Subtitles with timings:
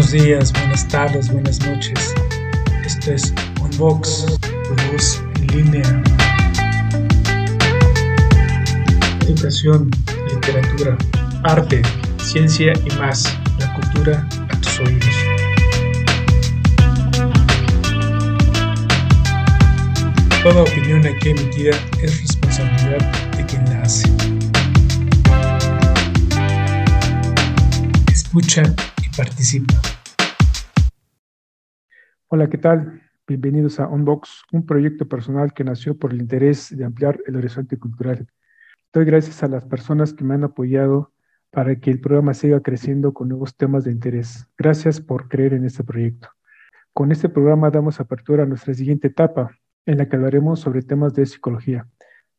[0.00, 2.14] Buenos días, buenas tardes, buenas noches.
[2.86, 4.74] Esto es Unbox, tu
[5.34, 6.02] en línea.
[9.26, 9.90] Educación,
[10.32, 10.96] literatura,
[11.44, 11.82] arte,
[12.16, 13.24] ciencia y más.
[13.58, 15.14] La cultura a tus oídos.
[20.42, 24.08] Toda opinión aquí emitida es responsabilidad de quien la hace.
[28.10, 28.62] Escucha
[29.04, 29.79] y participa.
[32.32, 33.02] Hola, ¿qué tal?
[33.26, 37.76] Bienvenidos a Unbox, un proyecto personal que nació por el interés de ampliar el horizonte
[37.76, 38.28] cultural.
[38.92, 41.12] Doy gracias a las personas que me han apoyado
[41.50, 44.46] para que el programa siga creciendo con nuevos temas de interés.
[44.56, 46.28] Gracias por creer en este proyecto.
[46.92, 49.50] Con este programa damos apertura a nuestra siguiente etapa,
[49.84, 51.88] en la que hablaremos sobre temas de psicología,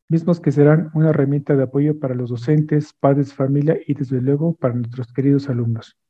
[0.08, 4.56] mismos que serán una herramienta de apoyo para los docentes, padres familia y desde luego
[4.56, 6.01] para nuestros queridos alumnos.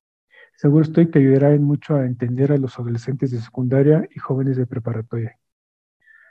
[0.62, 4.58] Seguro estoy que ayudará en mucho a entender a los adolescentes de secundaria y jóvenes
[4.58, 5.36] de preparatoria.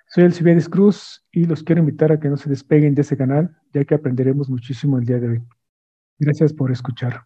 [0.06, 3.58] Soy Alcibiades Cruz y los quiero invitar a que no se despeguen de ese canal,
[3.72, 5.42] ya que aprenderemos muchísimo el día de hoy.
[6.16, 7.24] Gracias por escuchar.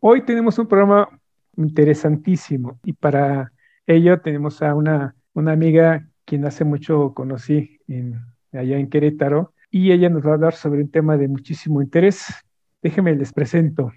[0.00, 1.06] Hoy tenemos un programa
[1.54, 3.52] interesantísimo y para
[3.86, 9.92] ello tenemos a una, una amiga quien hace mucho conocí en, allá en Querétaro, y
[9.92, 12.24] ella nos va a hablar sobre un tema de muchísimo interés.
[12.80, 13.92] Déjenme les presento.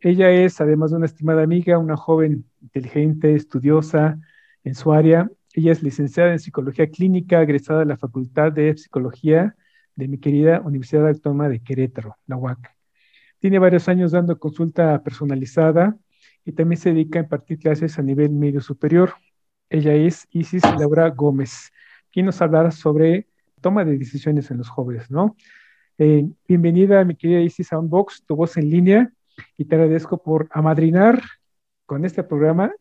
[0.00, 4.20] Ella es, además de una estimada amiga, una joven inteligente, estudiosa
[4.64, 5.30] en su área.
[5.54, 9.56] Ella es licenciada en Psicología Clínica, egresada de la Facultad de Psicología
[9.94, 12.76] de mi querida Universidad Autónoma de Querétaro, la UAC.
[13.38, 15.96] Tiene varios años dando consulta personalizada
[16.44, 19.14] y también se dedica a impartir clases a nivel medio superior.
[19.70, 21.72] Ella es Isis Laura Gómez,
[22.12, 23.26] quien nos hablará sobre
[23.60, 25.36] toma de decisiones en los jóvenes, ¿no?
[25.98, 29.12] Eh, bienvenida, mi querida Isis Soundbox, tu voz en línea,
[29.56, 31.22] y te agradezco por amadrinar
[31.86, 32.72] con este programa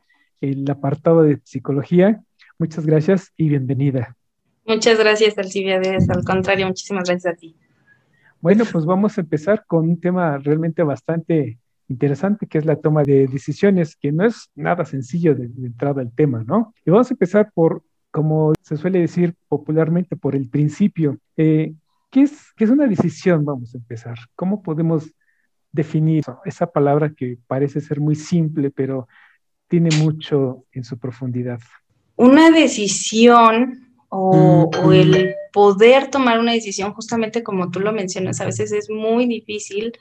[0.42, 2.22] el apartado de psicología.
[2.58, 4.16] Muchas gracias y bienvenida.
[4.66, 6.10] Muchas gracias, Alcibiades.
[6.10, 7.56] Al contrario, muchísimas gracias a ti.
[8.42, 13.04] Bueno, pues vamos a empezar con un tema realmente bastante interesante que es la toma
[13.04, 16.74] de decisiones, que no es nada sencillo de, entrada al tema, ¿no?
[16.86, 21.18] Y vamos a empezar por, como se suele decir popularmente, por el principio.
[21.38, 21.74] Eh,
[22.10, 23.46] ¿qué, es, ¿Qué es una decisión?
[23.46, 24.18] Vamos a empezar.
[24.36, 25.12] ¿Cómo podemos
[25.76, 29.08] definir esa palabra que parece ser muy simple, pero
[29.68, 31.60] tiene mucho en su profundidad?
[32.16, 38.72] Una decisión o, el poder tomar una decisión, justamente como tú lo mencionas, a veces
[38.72, 39.92] es muy difícil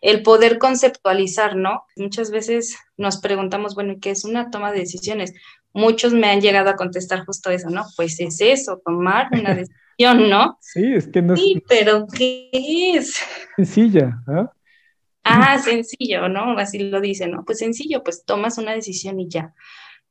[0.00, 1.82] el poder conceptualizar, ¿no?
[1.96, 5.34] Muchas veces nos preguntamos, bueno, ¿qué es una toma de decisiones?
[5.72, 7.84] Muchos me han llegado a contestar justo eso, ¿no?
[7.96, 10.56] Pues es eso, tomar una decisión, ¿no?
[10.60, 13.18] Sí, es que no Sí, pero ¿qué es?
[13.56, 14.52] Sencilla, ¿ah?
[15.24, 16.58] Ah, sencillo, ¿no?
[16.58, 17.44] Así lo dice, ¿no?
[17.44, 19.54] Pues sencillo, pues tomas una decisión y ya.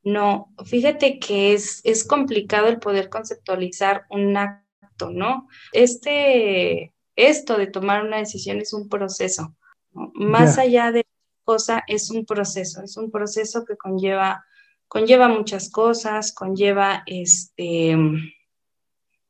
[0.02, 5.48] No, fíjate que es, es complicado el poder conceptualizar un acto, ¿no?
[5.72, 9.56] Este, esto de tomar una decisión es un proceso.
[9.92, 11.06] Más allá de
[11.44, 14.44] cosa, es un proceso, es un proceso que conlleva,
[14.88, 17.96] conlleva muchas cosas, conlleva este,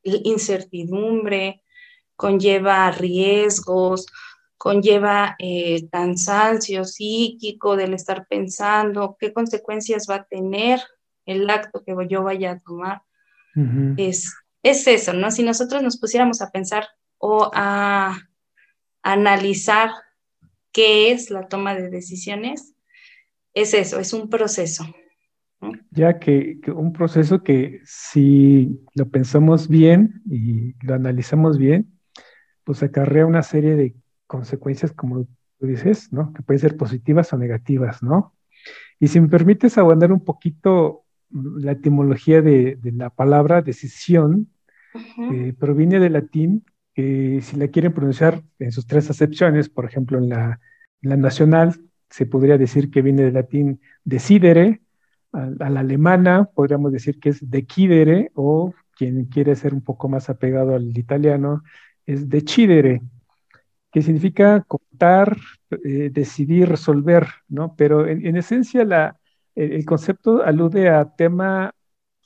[0.03, 1.61] incertidumbre,
[2.15, 4.07] conlleva riesgos,
[4.57, 10.81] conlleva eh, cansancio psíquico del estar pensando, qué consecuencias va a tener
[11.25, 13.01] el acto que yo vaya a tomar.
[13.97, 14.33] es,
[14.63, 15.31] es eso, ¿no?
[15.31, 18.17] Si nosotros nos pusiéramos a pensar o a
[19.01, 19.91] analizar
[20.71, 22.75] qué es la toma de decisiones,
[23.53, 24.85] es eso, es un proceso.
[25.91, 31.97] Ya que, que, un proceso que si lo pensamos bien y lo analizamos bien,
[32.65, 33.95] pues acarrea una serie de
[34.27, 35.27] consecuencias, como
[35.59, 36.33] tú dices, ¿no?
[36.33, 38.33] Que pueden ser positivas o negativas, ¿no?
[38.99, 44.49] Y si me permites abundar un poquito mm, la etimología de, la palabra decisión,
[45.33, 46.63] eh, proviene del latín,
[46.93, 50.59] que si la quieren pronunciar en sus tres acepciones, por ejemplo, en la,
[51.01, 51.75] nacional,
[52.09, 54.81] se podría decir que viene del latín decidere,
[55.33, 60.29] a, la alemana podríamos decir que es decidere, o quien quiere ser un poco más
[60.29, 61.63] apegado al italiano,
[62.05, 63.01] es decidere
[63.95, 65.37] que significa contar,
[65.71, 67.77] eh, decidir, resolver, ¿no?
[67.77, 69.17] Pero en, esencia la,
[69.55, 71.73] el, concepto alude a tema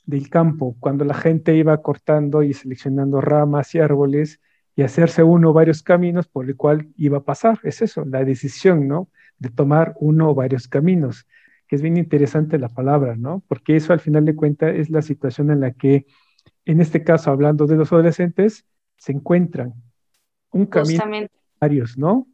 [0.04, 4.40] del campo, cuando la gente iba cortando y seleccionando ramas y árboles
[4.74, 7.60] y hacerse uno o varios caminos por el cual iba a pasar.
[7.62, 9.08] Es eso, la decisión, ¿no?
[9.38, 11.28] De tomar uno o varios caminos,
[11.68, 13.44] que es bien interesante la palabra, ¿no?
[13.46, 16.06] Porque eso al final de cuentas es la situación en la que,
[16.64, 19.72] en este caso, hablando de los adolescentes, se encuentran
[20.50, 21.30] un camino
[21.96, 22.26] ¿no?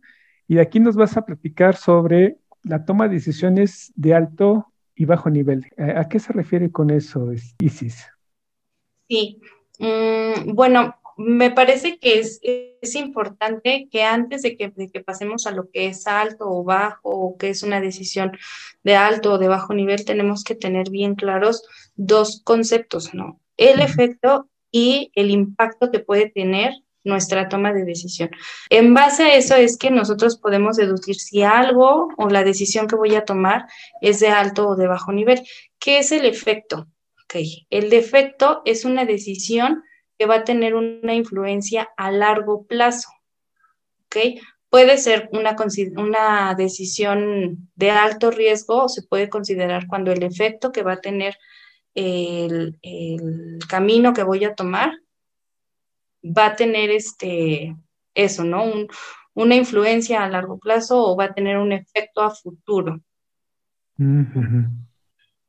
[0.48, 5.30] Y aquí nos vas a platicar sobre la toma de decisiones de alto y bajo
[5.30, 5.66] nivel.
[5.78, 8.06] ¿A qué se refiere con eso, Isis?
[9.08, 9.40] Sí,
[9.78, 15.46] mm, bueno, me parece que es, es importante que antes de que, de que, pasemos
[15.46, 18.32] a lo que es alto o bajo, o que es una decisión
[18.84, 21.62] de alto o de bajo nivel, tenemos que tener bien claros
[21.94, 23.40] dos conceptos, ¿no?
[23.56, 26.74] El efecto y el impacto que puede tener
[27.06, 28.30] nuestra toma de decisión.
[28.68, 32.96] En base a eso es que nosotros podemos deducir si algo o la decisión que
[32.96, 33.66] voy a tomar
[34.00, 35.42] es de alto o de bajo nivel.
[35.78, 36.88] ¿Qué es el efecto?
[37.24, 37.66] Okay.
[37.70, 39.82] El defecto es una decisión
[40.18, 43.08] que va a tener una influencia a largo plazo.
[44.06, 44.40] ¿okay?
[44.68, 45.56] Puede ser una,
[45.96, 51.00] una decisión de alto riesgo o se puede considerar cuando el efecto que va a
[51.00, 51.36] tener
[51.94, 54.92] el, el camino que voy a tomar
[56.26, 57.76] va a tener este,
[58.14, 58.64] eso, ¿no?
[59.36, 63.00] una influencia a largo plazo o va a tener un efecto a futuro.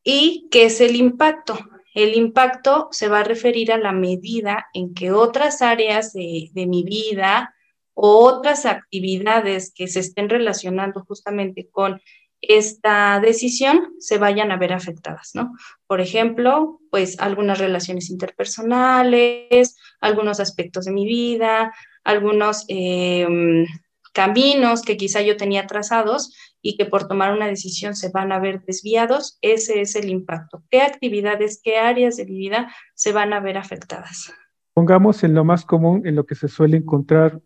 [0.03, 1.57] ¿Y qué es el impacto?
[1.94, 6.68] El impacto se va a referir a la medida en que otras áreas de, de
[6.68, 7.56] mi vida
[7.94, 12.01] o otras actividades que se estén relacionando justamente con
[12.41, 15.53] esta decisión se vayan a ver afectadas, ¿no?
[15.88, 21.74] Por ejemplo, pues algunas relaciones interpersonales, algunos aspectos de mi vida,
[22.04, 23.66] algunos em,
[24.14, 28.40] caminos que quizá yo tenía trazados y que por tomar una decisión se van a
[28.40, 30.64] ver desviados, ese es el impacto.
[30.70, 34.34] ¿Qué actividades, qué áreas de mi vida se van a ver afectadas?
[34.74, 37.40] Pongamos en lo más común, en lo que se suele encontrar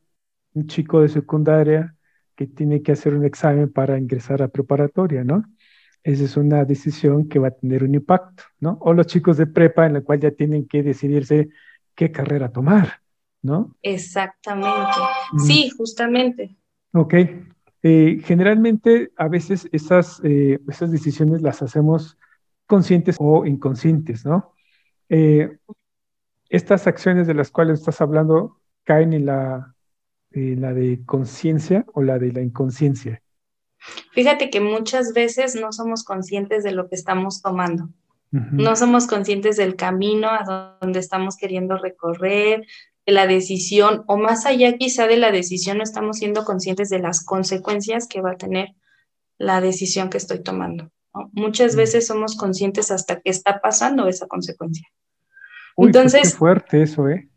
[0.53, 1.95] un chico de secundaria
[2.36, 5.44] que tiene que hacer un examen para ingresar a preparatoria, ¿no?
[6.03, 8.77] Esa es una decisión que va a tener un impacto, ¿no?
[8.81, 11.50] O los chicos de prepa en la cual ya tienen que decidirse
[12.01, 13.03] qué carrera tomar,
[13.44, 13.75] ¿no?
[13.83, 14.98] Exactamente.
[15.45, 16.57] Sí, justamente.
[16.94, 17.13] Ok.
[17.83, 22.18] Eh, generalmente, a veces esas, eh, esas decisiones las hacemos
[22.65, 24.56] conscientes o inconscientes, ¿no?
[25.09, 25.59] Eh,
[26.50, 29.75] estas acciones de las cuales estás hablando caen en la
[30.33, 33.21] la de conciencia o la de la inconsciencia?
[34.13, 37.89] Fíjate que muchas veces no somos conscientes de lo que estamos tomando.
[38.31, 42.65] No somos conscientes del camino a donde estamos queriendo recorrer,
[43.05, 46.99] de la decisión, o más allá quizá de la decisión, no estamos siendo conscientes de
[46.99, 48.69] las consecuencias que va a tener
[49.37, 50.91] la decisión que estoy tomando.
[51.33, 54.87] Muchas veces somos conscientes hasta que está pasando esa consecuencia.
[55.75, 57.27] Uy, pues Entonces, qué fuerte eso, ¿eh?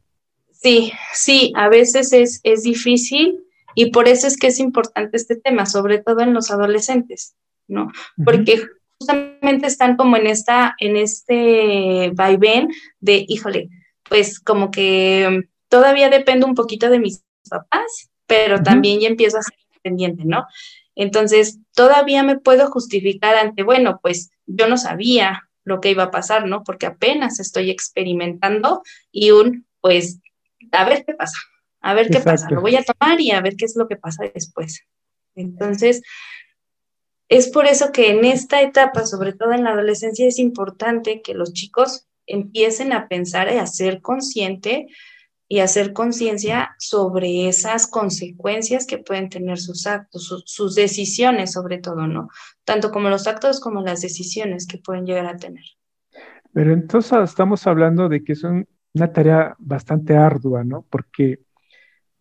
[0.52, 3.44] Sí, sí, a veces es, es difícil
[3.74, 7.36] y por eso es que es importante este tema, sobre todo en los adolescentes,
[7.66, 7.90] ¿no?
[8.24, 8.62] Porque
[9.04, 12.70] justamente están como en esta, en este vaivén
[13.00, 13.68] de, híjole,
[14.08, 19.42] pues como que todavía dependo un poquito de mis papás, pero también ya empiezo a
[19.42, 20.46] ser independiente, ¿no?
[20.94, 26.10] Entonces, todavía me puedo justificar ante, bueno, pues yo no sabía lo que iba a
[26.10, 26.62] pasar, ¿no?
[26.62, 30.20] Porque apenas estoy experimentando y un, pues
[30.72, 31.36] a ver qué pasa,
[31.80, 33.96] a ver qué pasa, lo voy a tomar y a ver qué es lo que
[33.96, 34.82] pasa después.
[35.34, 36.02] Entonces,
[37.28, 41.34] es por eso que en esta etapa, sobre todo en la adolescencia, es importante que
[41.34, 44.88] los chicos empiecen a pensar y a ser consciente
[45.46, 52.06] y hacer conciencia sobre esas consecuencias que pueden tener sus actos, sus decisiones sobre todo,
[52.06, 52.28] ¿no?
[52.64, 55.64] Tanto como los actos como las decisiones que pueden llegar a tener.
[56.52, 60.86] Pero entonces estamos hablando de que son una tarea bastante ardua, ¿no?
[60.88, 61.40] Porque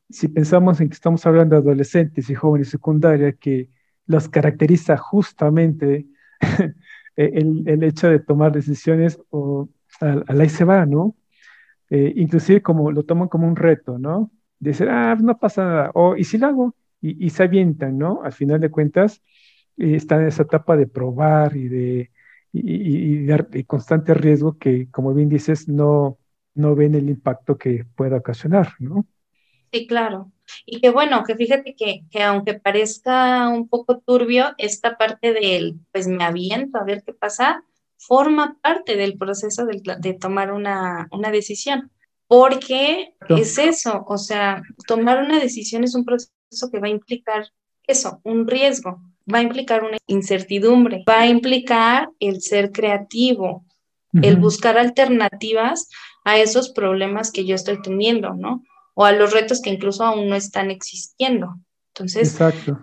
[0.10, 3.70] si pensamos en que estamos hablando de adolescentes y jóvenes secundaria, que
[4.06, 6.06] los caracteriza justamente
[7.16, 9.70] el, el, hecho de tomar decisiones o
[10.02, 11.16] a, la y se va, ¿no?
[11.90, 14.32] Eh, inclusive como lo toman como un reto, ¿no?
[14.60, 18.22] De decir, ah, no pasa nada, o y si lo hago, y, se avientan, ¿no?
[18.24, 19.22] Al final de cuentas,
[19.78, 22.12] eh, están en esa etapa de probar y de,
[22.54, 26.18] y, de constante riesgo que, como bien dices, no,
[26.56, 29.06] no ven el impacto que pueda ocasionar, ¿no?
[29.72, 30.32] Sí, claro.
[30.66, 36.08] Y que bueno, que fíjate que, aunque parezca un poco turbio, esta parte del, pues
[36.08, 37.64] me aviento a ver qué pasa,
[37.98, 41.92] forma parte del proceso de, tomar una, decisión.
[42.28, 47.48] Porque es eso, o sea, tomar una decisión es un proceso que va a implicar
[47.86, 53.66] eso, un riesgo, va a implicar una incertidumbre, va a implicar el ser creativo,
[54.22, 55.90] el buscar alternativas
[56.24, 58.64] a esos problemas que yo estoy teniendo, ¿no?
[58.94, 61.56] O a los retos que incluso aún no están existiendo.
[61.90, 62.80] Entonces, Exacto.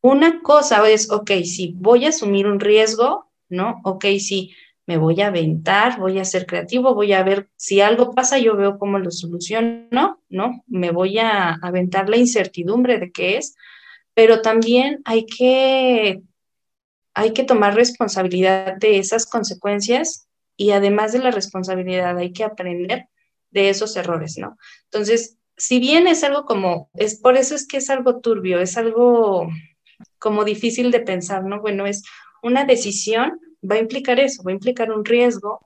[0.00, 3.80] una cosa es, ok, si voy a asumir un riesgo, ¿no?
[3.84, 4.54] Ok, si
[4.86, 8.56] me voy a aventar, voy a ser creativo, voy a ver si algo pasa, yo
[8.56, 10.64] veo cómo lo soluciono, ¿no?
[10.66, 13.56] Me voy a aventar la incertidumbre de qué es,
[14.14, 16.22] pero también hay que
[17.14, 23.08] hay que tomar responsabilidad de esas consecuencias y además de la responsabilidad hay que aprender
[23.50, 24.58] de esos errores, ¿no?
[24.84, 28.76] Entonces, si bien es algo como, es por eso es que es algo turbio, es
[28.76, 29.48] algo
[30.18, 31.60] como difícil de pensar, ¿no?
[31.60, 32.04] Bueno, es
[32.42, 35.60] una decisión, va a implicar eso, va a implicar un riesgo,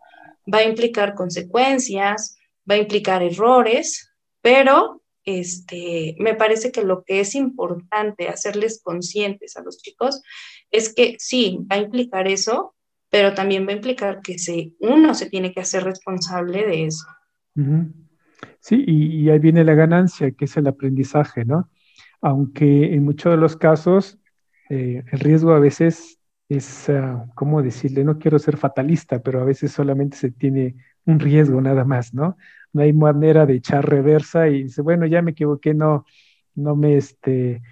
[0.52, 2.36] va a implicar consecuencias,
[2.68, 9.56] va a implicar errores, pero este, me parece que lo que es importante hacerles conscientes
[9.56, 10.22] a los chicos
[10.70, 12.74] es que sí, va a implicar eso,
[13.10, 17.06] pero también va a implicar que se, uno se tiene que hacer responsable de eso.
[18.60, 21.70] Sí, y, ahí viene la ganancia, que es el aprendizaje, ¿no?
[22.20, 24.18] Aunque en muchos de los casos
[24.70, 28.04] eh, el riesgo a veces es, uh, ¿cómo decirle?
[28.04, 32.36] No quiero ser fatalista, pero a veces solamente se tiene un riesgo nada más, ¿no?
[32.72, 36.04] No hay manera de echar reversa y dice, bueno, ya me equivoqué, no,
[36.54, 37.62] no me, este,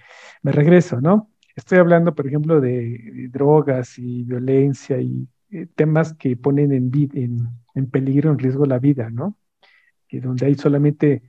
[0.42, 1.30] me regreso, ¿no?
[1.56, 7.48] Estoy hablando, por ejemplo, de, drogas y violencia y eh, temas que ponen en, en,
[7.74, 9.36] en, peligro, en riesgo la vida, ¿no?
[10.10, 11.22] Donde hay solamente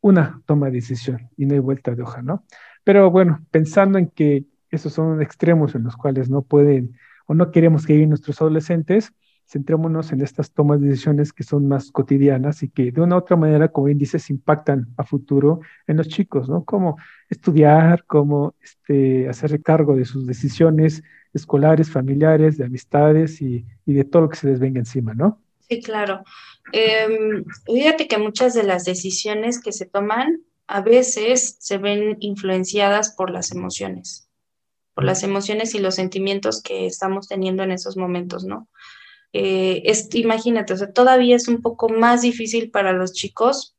[0.00, 2.44] una toma de decisión y no hay vuelta de hoja, ¿no?
[2.84, 6.96] Pero bueno, pensando en que esos son extremos en los cuales no pueden
[7.26, 9.12] o no queremos que vivan nuestros adolescentes,
[9.46, 13.18] centrémonos en estas tomas de decisiones que son más cotidianas y que de una u
[13.18, 16.64] otra manera, como bien dices, impactan a futuro en los chicos, ¿no?
[16.64, 23.92] Como estudiar, cómo este, hacerse cargo de sus decisiones escolares, familiares, de amistades y, y
[23.92, 25.40] de todo lo que se les venga encima, ¿no?
[25.70, 26.22] Sí, claro.
[26.72, 27.08] Eh,
[27.64, 33.30] fíjate que muchas de las decisiones que se toman a veces se ven influenciadas por
[33.30, 34.30] las emociones
[34.94, 38.68] por las emociones y los sentimientos que estamos teniendo en esos momentos, ¿no?
[39.32, 43.76] Eh, imagínate, o sea, todavía es un poco más difícil para los chicos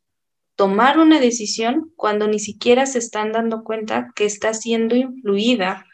[0.55, 5.85] tomar una decisión cuando ni siquiera se están dando cuenta que está siendo influida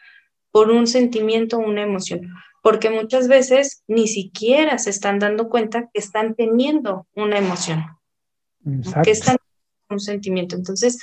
[0.50, 5.88] por un sentimiento o una emoción, porque muchas veces ni siquiera se están dando cuenta
[5.92, 7.84] que están teniendo una emoción,
[9.02, 9.36] que están
[9.90, 10.54] un sentimiento.
[10.56, 10.98] Entonces,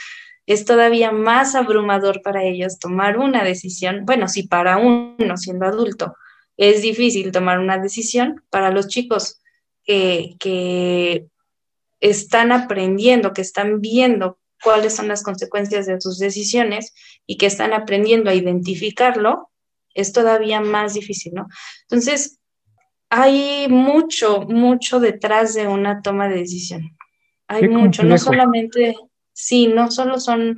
[0.45, 4.05] es todavía más abrumador para ellos tomar una decisión.
[4.05, 6.15] Bueno, si para uno siendo adulto
[6.57, 9.41] es difícil tomar una decisión, para los chicos
[9.83, 11.27] que, que
[12.00, 16.93] están aprendiendo, que están viendo cuáles son las consecuencias de sus decisiones
[17.25, 19.50] y que están aprendiendo a identificarlo,
[19.95, 21.47] es todavía más difícil, ¿no?
[21.83, 22.39] Entonces,
[23.09, 26.95] hay mucho, mucho detrás de una toma de decisión.
[27.47, 28.95] Hay mucho, no solamente
[29.33, 30.57] sí, no solo son,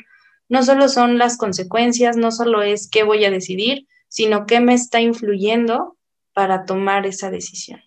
[0.50, 4.74] no solo son las consecuencias, no solo es qué voy a decidir, sino qué me
[4.74, 5.98] está influyendo
[6.34, 7.79] para tomar esa decisión.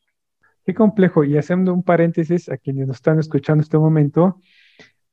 [0.64, 1.24] Qué complejo.
[1.24, 4.40] Y haciendo un paréntesis a quienes nos están escuchando en este momento,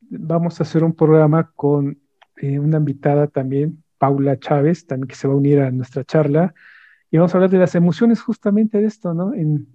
[0.01, 1.99] vamos a hacer un programa con
[2.37, 6.53] eh, una invitada también, Paula Chávez, también que se va a unir a nuestra charla.
[7.09, 9.33] Y vamos a hablar de las emociones justamente de esto, ¿no?
[9.33, 9.67] en,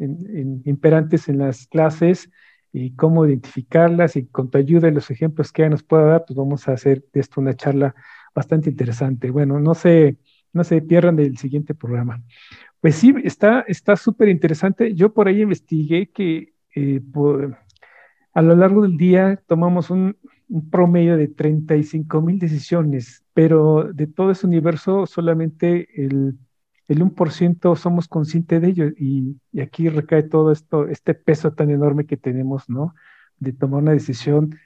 [0.64, 2.30] imperantes en las clases
[2.72, 6.24] y cómo identificarlas y con tu ayuda y los ejemplos que ella nos pueda dar,
[6.26, 7.94] pues vamos a hacer de esto una charla
[8.34, 9.30] bastante interesante.
[9.30, 10.18] Bueno, no se,
[10.52, 12.22] no se pierdan del siguiente programa.
[12.80, 13.64] Pues sí, está
[13.96, 14.94] súper interesante.
[14.94, 17.00] Yo por ahí investigué que eh,
[18.34, 20.16] a lo largo del día tomamos un,
[20.52, 26.36] un promedio de 35 mil decisiones, pero de todo ese universo solamente el
[26.88, 32.06] el 1% somos conscientes de ello y, aquí recae todo esto, este peso tan enorme
[32.06, 32.94] que tenemos, ¿no?
[33.38, 34.58] De tomar una decisión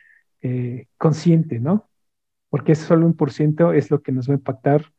[0.42, 1.88] eh, consciente, ¿no?
[2.50, 4.92] Porque ese solo un por ciento es lo que nos va a impactar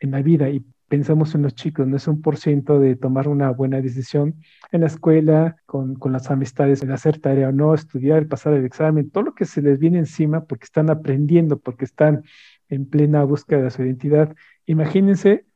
[0.00, 3.26] en la vida y pensamos en los chicos, no es un por ciento de tomar
[3.26, 7.72] una buena decisión en la escuela, con, con las amistades, en hacer tarea o no,
[7.72, 11.86] estudiar, pasar el examen, todo lo que se les viene encima porque están aprendiendo, porque
[11.86, 12.24] están
[12.68, 14.36] en plena búsqueda de su identidad.
[14.66, 15.46] Imagínense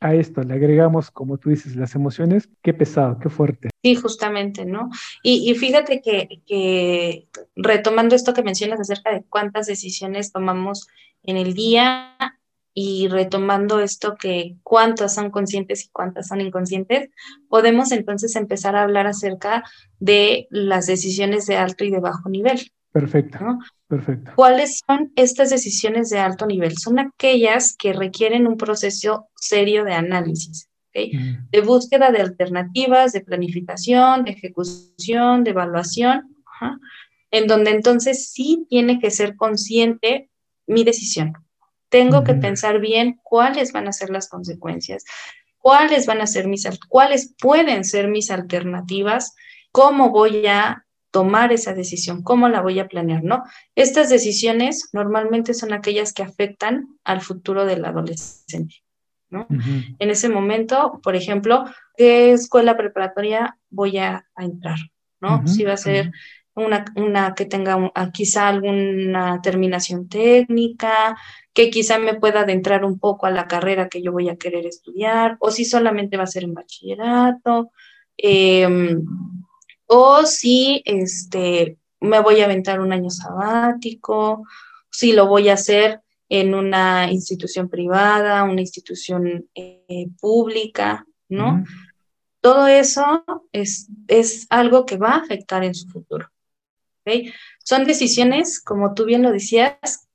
[0.00, 3.68] a esto le agregamos, como tú dices, las emociones, qué pesado, qué fuerte.
[3.84, 4.90] Sí, justamente, ¿no?
[5.22, 10.88] Y, fíjate que, retomando esto que mencionas acerca de cuántas decisiones tomamos
[11.22, 12.16] en el día
[12.74, 17.10] y retomando esto que cuántas son conscientes y cuántas son inconscientes,
[17.48, 19.64] podemos entonces empezar a hablar acerca
[19.98, 22.70] de las decisiones de alto y de bajo nivel.
[22.92, 23.38] Perfecto.
[23.86, 24.32] Perfecto.
[24.36, 26.78] ¿Cuáles son estas decisiones de alto nivel?
[26.78, 34.24] Son aquellas que requieren un proceso serio de análisis, de búsqueda de alternativas, de planificación,
[34.24, 36.36] de ejecución, de evaluación,
[37.32, 40.30] en donde entonces sí tiene que ser consciente
[40.66, 41.32] mi decisión.
[41.90, 45.04] Tengo que pensar bien cuáles van a ser las consecuencias,
[45.58, 49.34] cuáles van a ser mis, cuáles pueden ser mis alternativas,
[49.70, 53.42] cómo voy a tomar esa decisión, cómo la voy a planear, ¿no?
[53.74, 58.76] Estas decisiones normalmente son aquellas que afectan al futuro del adolescente.
[59.30, 59.46] ¿no?
[59.48, 61.64] En ese momento, por ejemplo,
[61.96, 64.78] ¿qué escuela preparatoria voy a, entrar?
[65.20, 65.46] ¿no?
[65.46, 66.10] Si va a ser
[66.54, 71.16] una, una que tenga ah, quizá alguna terminación técnica,
[71.52, 74.66] que quizá me pueda adentrar un poco a la carrera que yo voy a querer
[74.66, 77.70] estudiar, o si solamente va a ser en bachillerato,
[78.16, 79.04] em,
[79.86, 84.44] o si este, me voy a aventar un año sabático,
[84.90, 91.64] si lo voy a hacer en una institución privada, una institución eh, pública, ¿no?
[92.40, 96.30] Todo eso es, es algo que va a afectar en su futuro.
[97.64, 100.08] Son decisiones, como tú bien lo decías,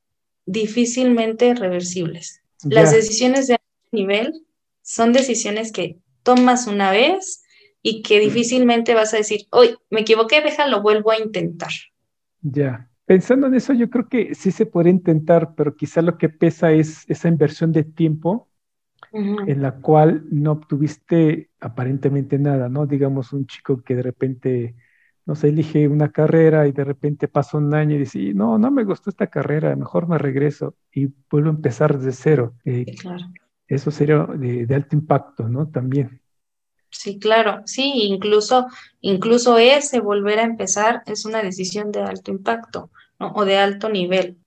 [0.45, 2.41] difícilmente reversibles.
[2.63, 4.45] Las decisiones de alto nivel
[4.81, 7.43] son decisiones que tomas una vez
[7.81, 11.69] y que difícilmente vas a decir, hoy me equivoqué, déjalo, vuelvo a intentar.
[12.41, 12.89] Ya.
[13.05, 16.71] Pensando en eso, yo creo que sí se puede intentar, pero quizá lo que pesa
[16.71, 18.49] es esa inversión de tiempo
[19.11, 22.85] en la cual no obtuviste aparentemente nada, ¿no?
[22.85, 24.75] Digamos, un chico que de repente
[25.25, 28.69] no sé, elige una carrera y de repente pasa un año y dice, no, no
[28.69, 32.53] me gustó esta carrera, mejor me regreso y vuelvo a empezar de cero.
[32.63, 33.25] Eh, claro.
[33.67, 35.67] Eso sería de, alto impacto, ¿no?
[35.67, 36.21] También.
[36.91, 38.67] Sí, claro, sí, incluso,
[39.01, 43.31] incluso ese volver a empezar es una decisión de alto impacto, ¿no?
[43.31, 44.37] O de alto nivel.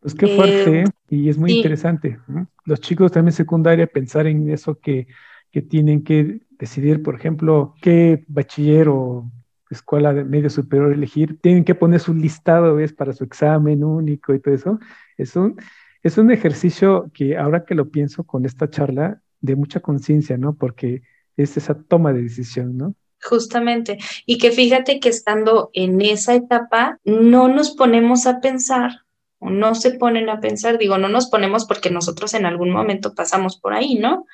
[0.00, 0.84] Pues qué fuerte, eh, ¿eh?
[1.08, 2.18] y es muy interesante.
[2.64, 5.06] Los chicos también secundaria pensar en eso que,
[5.52, 9.30] que tienen que decidir, por ejemplo, qué bachiller o
[9.74, 12.92] escuela de medio superior elegir, tienen que poner su listado, ¿ves?
[12.92, 14.78] Para su examen único y todo eso.
[15.16, 15.56] Es un,
[16.02, 20.54] es un ejercicio que ahora que lo pienso con esta charla, de mucha conciencia, ¿no?
[20.54, 21.02] Porque
[21.36, 22.94] es esa toma de decisión, ¿no?
[23.20, 23.98] Justamente.
[24.26, 29.02] Y que fíjate que estando en esa etapa, no nos ponemos a pensar
[29.38, 33.14] o no se ponen a pensar, digo, no nos ponemos porque nosotros en algún momento
[33.14, 34.26] pasamos por ahí, ¿no?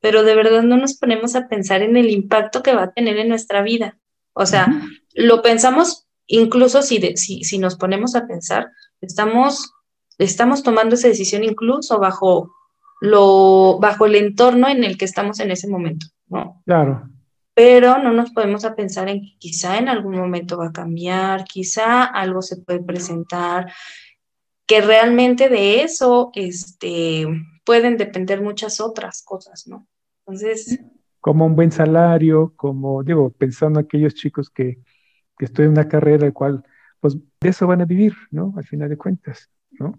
[0.00, 3.16] Pero de verdad no nos ponemos a pensar en el impacto que va a tener
[3.16, 3.98] en nuestra vida.
[4.32, 4.68] O sea,
[5.14, 9.72] lo pensamos, incluso si, si, nos ponemos a pensar, estamos,
[10.18, 12.52] estamos tomando esa decisión incluso bajo,
[13.00, 16.62] lo, bajo el entorno en el que estamos en ese momento, ¿no?
[16.64, 17.08] Claro.
[17.54, 21.44] Pero no nos podemos a pensar en que quizá en algún momento va a cambiar,
[21.44, 23.72] quizá algo se puede presentar,
[24.66, 27.26] que realmente de eso este,
[27.64, 29.88] pueden depender muchas otras cosas, ¿no?
[30.20, 30.78] Entonces,
[31.20, 34.78] como un buen salario, como, digo, pensando en aquellos chicos que,
[35.38, 36.64] que estudian una carrera, el cual,
[37.00, 38.54] pues de eso van a vivir, ¿no?
[38.56, 39.98] Al final de cuentas, ¿no?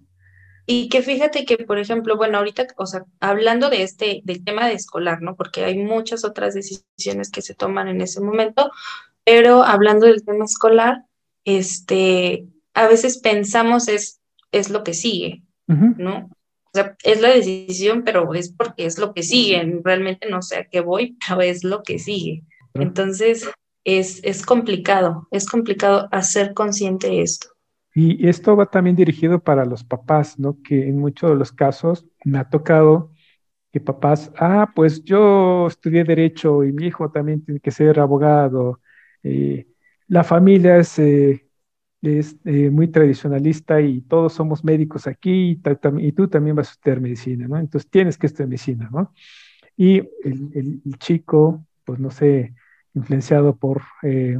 [0.65, 4.67] Y que fíjate que, por ejemplo, bueno, ahorita, o sea, hablando de este, del tema
[4.67, 5.35] de escolar, ¿no?
[5.35, 8.71] Porque hay muchas otras decisiones que se toman en ese momento,
[9.25, 11.05] pero hablando del tema escolar,
[11.45, 16.29] este, a veces pensamos es, es lo que sigue, ¿no?
[16.73, 19.81] O sea, es la decisión, pero es porque es lo que sigue.
[19.83, 22.43] Realmente no sé a qué voy, pero es lo que sigue.
[22.73, 23.49] Entonces,
[23.83, 27.47] es, es complicado, es complicado hacer consciente esto.
[27.93, 30.57] Y esto va también dirigido para los papás, ¿no?
[30.63, 33.11] Que en muchos de los casos me ha tocado
[33.71, 38.81] que papás, ah, pues yo estudié derecho y mi hijo también tiene que ser abogado.
[39.23, 39.67] Eh,
[40.07, 41.47] la familia es eh,
[42.01, 46.99] es eh, muy tradicionalista y todos somos médicos aquí y, tú también vas a estudiar
[46.99, 47.57] medicina, ¿no?
[47.57, 49.13] Entonces tienes que estudiar medicina, ¿no?
[49.77, 52.53] Y el, chico, pues no sé,
[52.95, 54.39] influenciado por, eh,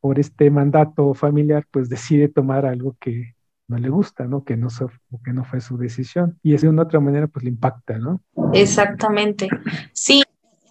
[0.00, 3.34] por este mandato familiar, pues decide tomar algo que
[3.68, 4.42] no le gusta, ¿no?
[4.44, 4.68] Que no,
[5.24, 6.38] que no fue su decisión.
[6.42, 8.22] Y de una otra manera, pues le impacta, ¿no?
[8.52, 9.48] Exactamente.
[9.92, 10.22] Sí,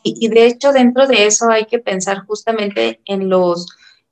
[0.03, 3.67] y de hecho dentro de eso hay que pensar justamente en los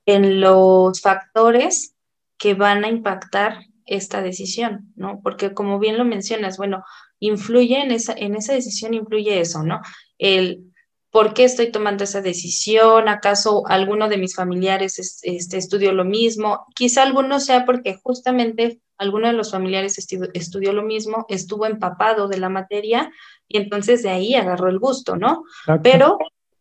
[0.10, 1.96] en los factores
[2.40, 5.22] que van a impactar esta decisión, ¿no?
[5.22, 6.84] Porque como bien lo mencionas, bueno,
[7.20, 9.82] influye en esa, en esa decisión, influye eso, ¿no?
[10.18, 10.64] El
[11.12, 16.66] por qué estoy tomando esa decisión, acaso alguno de mis familiares este, estudió lo mismo,
[16.76, 19.98] quizá alguno sea porque justamente alguno de los familiares
[20.34, 23.12] estudió, lo mismo, estuvo empapado de la materia
[23.48, 25.44] y entonces de ahí agarró el gusto, ¿no?
[25.84, 26.18] Pero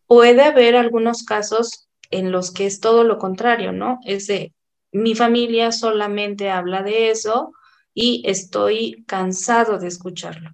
[0.06, 4.00] puede haber algunos casos en los que es todo lo contrario, ¿no?
[4.04, 4.52] Es de,
[4.92, 7.52] mi familia solamente habla de eso
[7.94, 10.50] y estoy cansado de escucharlo.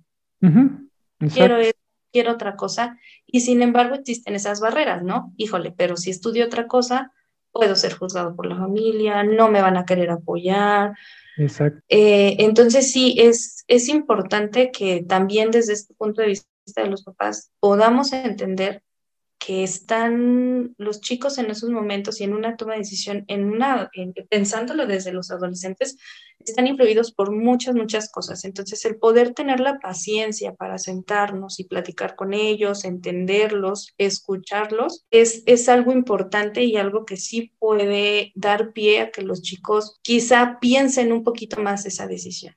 [1.33, 1.57] quiero,
[2.13, 5.33] quiero otra cosa y sin embargo existen esas barreras, ¿no?
[5.37, 7.13] Híjole, pero si estudio otra cosa,
[7.53, 10.95] puedo ser juzgado por la familia, no me van a querer apoyar.
[11.37, 11.81] Exacto.
[11.89, 17.05] Eh, entonces sí, es, es importante que también desde este punto de vista de los
[17.05, 18.83] papás podamos entender
[19.45, 23.91] que están los chicos en esos momentos y en una toma de decisión, en una,
[24.31, 25.99] pensándolo desde los adolescentes,
[26.39, 28.47] están influidos por muchas, muchas cosas.
[28.47, 35.43] Entonces, el poder tener la paciencia para sentarnos y platicar con ellos, entenderlos, escucharlos, es,
[35.45, 40.59] es algo importante y algo que sí puede dar pie a que los chicos quizá
[40.59, 42.55] piensen un poquito más esa decisión.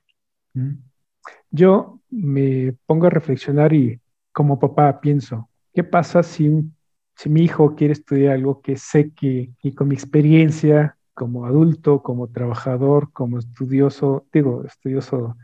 [1.50, 4.00] Yo me pongo a reflexionar y
[4.32, 6.77] como papá pienso, ¿qué pasa si un
[7.18, 12.00] si mi hijo quiere estudiar algo que sé que, y con mi experiencia como adulto,
[12.00, 15.36] como trabajador, como estudioso, digo, estudioso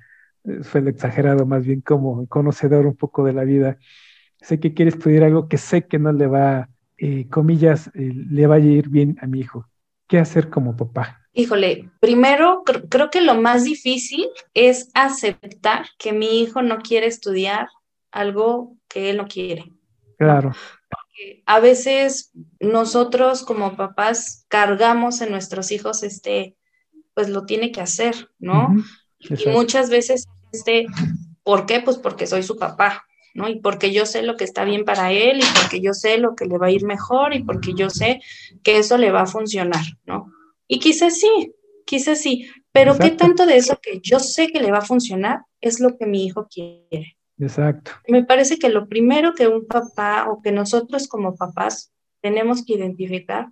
[0.45, 3.77] eh, fue exagerado, más bien como conocedor un poco de la vida,
[4.41, 8.47] sé que quiere estudiar algo que sé que no le va, eh, comillas, eh, le
[8.47, 9.67] va a ir bien a mi hijo.
[10.07, 11.23] ¿Qué hacer como papá?
[11.33, 17.67] Híjole, primero creo que lo más difícil es aceptar que mi hijo no quiere estudiar
[18.13, 19.73] algo que él no quiere.
[20.17, 20.53] Claro
[21.47, 26.57] a veces nosotros como papás cargamos en nuestros hijos este,
[27.15, 28.75] pues lo tiene que hacer, ¿no?
[29.19, 30.87] Y muchas veces este,
[31.43, 31.81] ¿por qué?
[31.81, 33.49] Pues porque soy su papá, ¿no?
[33.49, 36.35] Y porque yo sé lo que está bien para él y porque yo sé lo
[36.35, 38.21] que le va a ir mejor y porque yo sé
[38.63, 40.33] que eso le va a funcionar, ¿no?
[40.67, 41.55] Y quizás sí,
[41.87, 45.43] quizás sí, pero ¿qué tanto de eso que yo sé que le va a funcionar
[45.61, 47.17] es lo que mi hijo quiere?
[47.39, 47.93] Exacto.
[48.09, 52.75] Me parece que lo primero que un papá o que nosotros como papás tenemos que
[52.75, 53.49] identificar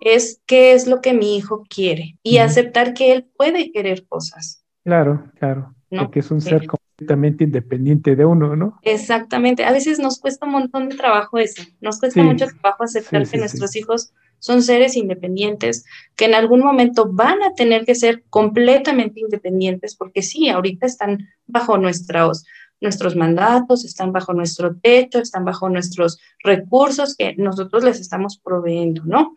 [0.00, 4.64] es qué es lo que mi hijo quiere y aceptar que él puede querer cosas.
[4.84, 5.74] Claro, claro.
[5.90, 8.78] Porque es un ser completamente independiente de uno, ¿no?
[8.82, 9.64] Exactamente.
[9.64, 11.62] A veces nos cuesta un montón de trabajo eso.
[11.80, 17.10] Nos cuesta mucho trabajo aceptar que nuestros hijos son seres independientes, que en algún momento
[17.10, 22.44] van a tener que ser completamente independientes, porque sí, ahorita están bajo nuestros
[22.80, 29.02] nuestros mandatos, están bajo nuestro techo, están bajo nuestros recursos que nosotros les estamos proveyendo,
[29.04, 29.34] ¿no?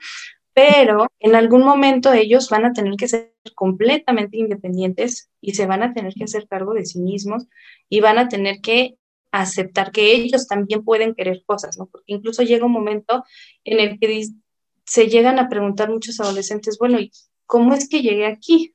[0.54, 5.84] Pero en algún momento ellos van a tener que ser completamente independientes y se van
[5.84, 7.45] a tener que hacer cargo de sí mismos
[7.88, 8.97] y van a tener que
[9.32, 11.86] aceptar que ellos también pueden querer cosas, ¿no?
[11.86, 13.23] Porque incluso llega un momento
[13.63, 14.25] en el que
[14.86, 17.12] se llegan a preguntar muchos adolescentes, bueno, ¿y
[17.45, 18.73] cómo es que llegué aquí?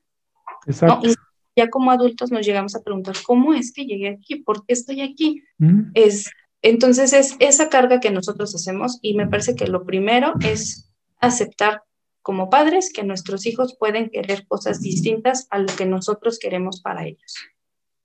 [0.67, 1.11] Exacto
[1.57, 4.37] ya como adultos nos llegamos a preguntar, ¿cómo es que llegué aquí?
[4.37, 5.43] ¿Por qué estoy aquí?
[5.59, 5.91] Mm.
[5.95, 6.31] Es,
[6.63, 10.91] entonces es esa carga que nosotros hacemos y me parece que lo primero es
[11.21, 11.83] aceptar
[12.23, 17.05] como padres que nuestros hijos pueden querer cosas distintas a lo que nosotros queremos para
[17.05, 17.37] ellos.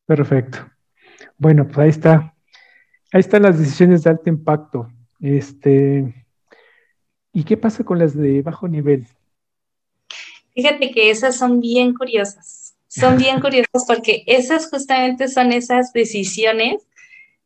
[0.05, 0.69] Perfecto.
[1.37, 2.35] Bueno, pues ahí está.
[3.11, 4.91] Ahí están las decisiones de alto impacto.
[5.21, 6.25] Este,
[7.31, 9.07] ¿Y qué pasa con las de bajo nivel?
[10.53, 12.58] Fíjate que esas son bien curiosas
[12.89, 16.85] son bien curiosos porque esas justamente son esas decisiones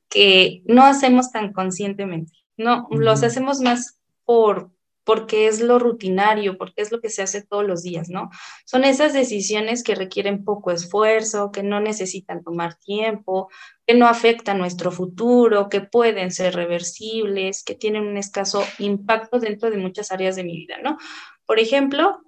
[0.09, 6.81] que no hacemos tan conscientemente, no, los hacemos más por porque es lo rutinario, porque
[6.81, 8.29] es lo que se hace todos los días, ¿no?
[8.65, 13.49] Son esas decisiones que requieren poco esfuerzo, que no necesitan tomar tiempo,
[13.85, 19.69] que no afectan nuestro futuro, que pueden ser reversibles, que tienen un escaso impacto dentro
[19.69, 20.97] de muchas áreas de mi vida, ¿no?
[21.45, 22.21] Por ejemplo,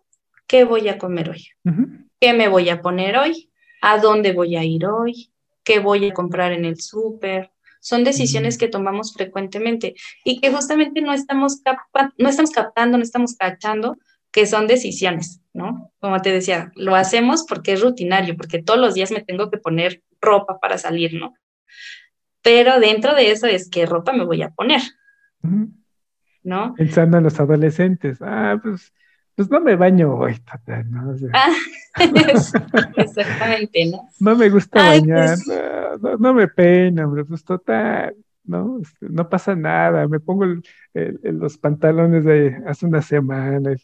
[0.47, 1.47] ¿qué voy a comer hoy?
[2.19, 3.51] ¿Qué me voy a poner hoy?
[3.81, 5.31] ¿A dónde voy a ir hoy?
[5.63, 7.51] ¿Qué voy a comprar en el súper?
[7.79, 11.61] Son decisiones que tomamos frecuentemente y que justamente no estamos,
[12.17, 13.97] no estamos captando, no estamos cachando
[14.31, 15.93] que son decisiones, ¿no?
[15.99, 19.57] Como te decía, lo hacemos porque es rutinario, porque todos los días me tengo que
[19.57, 21.35] poner ropa para salir, ¿no?
[22.41, 24.81] Pero dentro de eso es qué ropa me voy a poner,
[26.43, 26.73] ¿no?
[26.75, 28.93] Pensando en los adolescentes, ah, pues
[29.35, 30.35] pues no me baño hoy,
[30.89, 31.13] ¿no?
[31.33, 31.53] Ah,
[32.95, 34.09] exactamente, ¿no?
[34.19, 35.37] No me gusta bañar,
[36.01, 38.79] pues no, me peino, hombre, pues total, ¿no?
[38.81, 40.45] Este, no pasa nada, me pongo
[40.93, 43.75] los pantalones de hace una semana,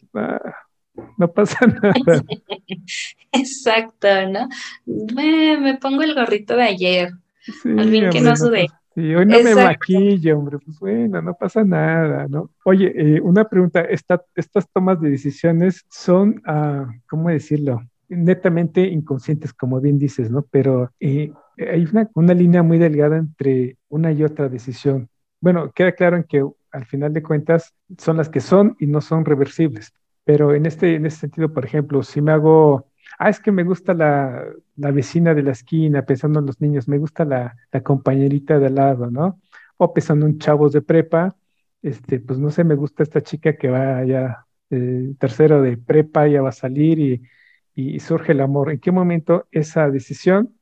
[1.18, 1.94] no, pasa nada.
[3.32, 4.48] Exacto, ¿no?
[4.86, 7.12] Me, pongo el gorrito de ayer,
[7.64, 8.68] al bien que no sudé.
[8.94, 12.50] Sí, hoy no me maquillo, hombre, pues bueno, no pasa nada, ¿no?
[12.64, 17.80] Oye, eh, una pregunta, estas tomas de decisiones son, ah, ¿cómo decirlo?
[18.16, 20.42] netamente inconscientes, como bien dices, ¿no?
[20.50, 25.08] Pero eh, hay una, una, línea muy delgada entre una y otra decisión.
[25.40, 29.00] Bueno, queda claro en que al final de cuentas son las que son y no
[29.00, 29.92] son reversibles.
[30.24, 32.86] Pero en este, en este sentido, por ejemplo, si me hago
[33.18, 34.44] ah, es que me gusta la,
[34.76, 39.10] vecina de la esquina, pensando en los niños, me gusta la, compañerita de al lado,
[39.10, 39.40] ¿no?
[39.76, 41.36] O pensando en chavos de prepa,
[41.82, 46.28] este, pues no sé, me gusta esta chica que va ya eh, tercero de prepa,
[46.28, 47.22] ya va a salir y,
[47.74, 48.70] y surge el amor.
[48.70, 50.54] ¿En qué momento esa decisión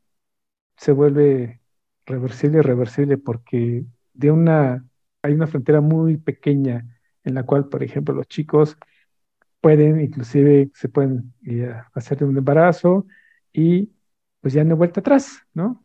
[0.77, 1.61] se vuelve
[2.07, 3.19] reversible, reversible?
[3.19, 3.85] Porque
[4.15, 4.85] de una,
[5.23, 6.87] hay una frontera muy pequeña
[7.25, 8.77] en la cual, por ejemplo, los chicos
[9.61, 13.07] pueden, inclusive se pueden eh, hacer de un embarazo
[13.53, 13.91] y
[14.41, 15.85] pues ya no hay vuelta atrás, ¿no?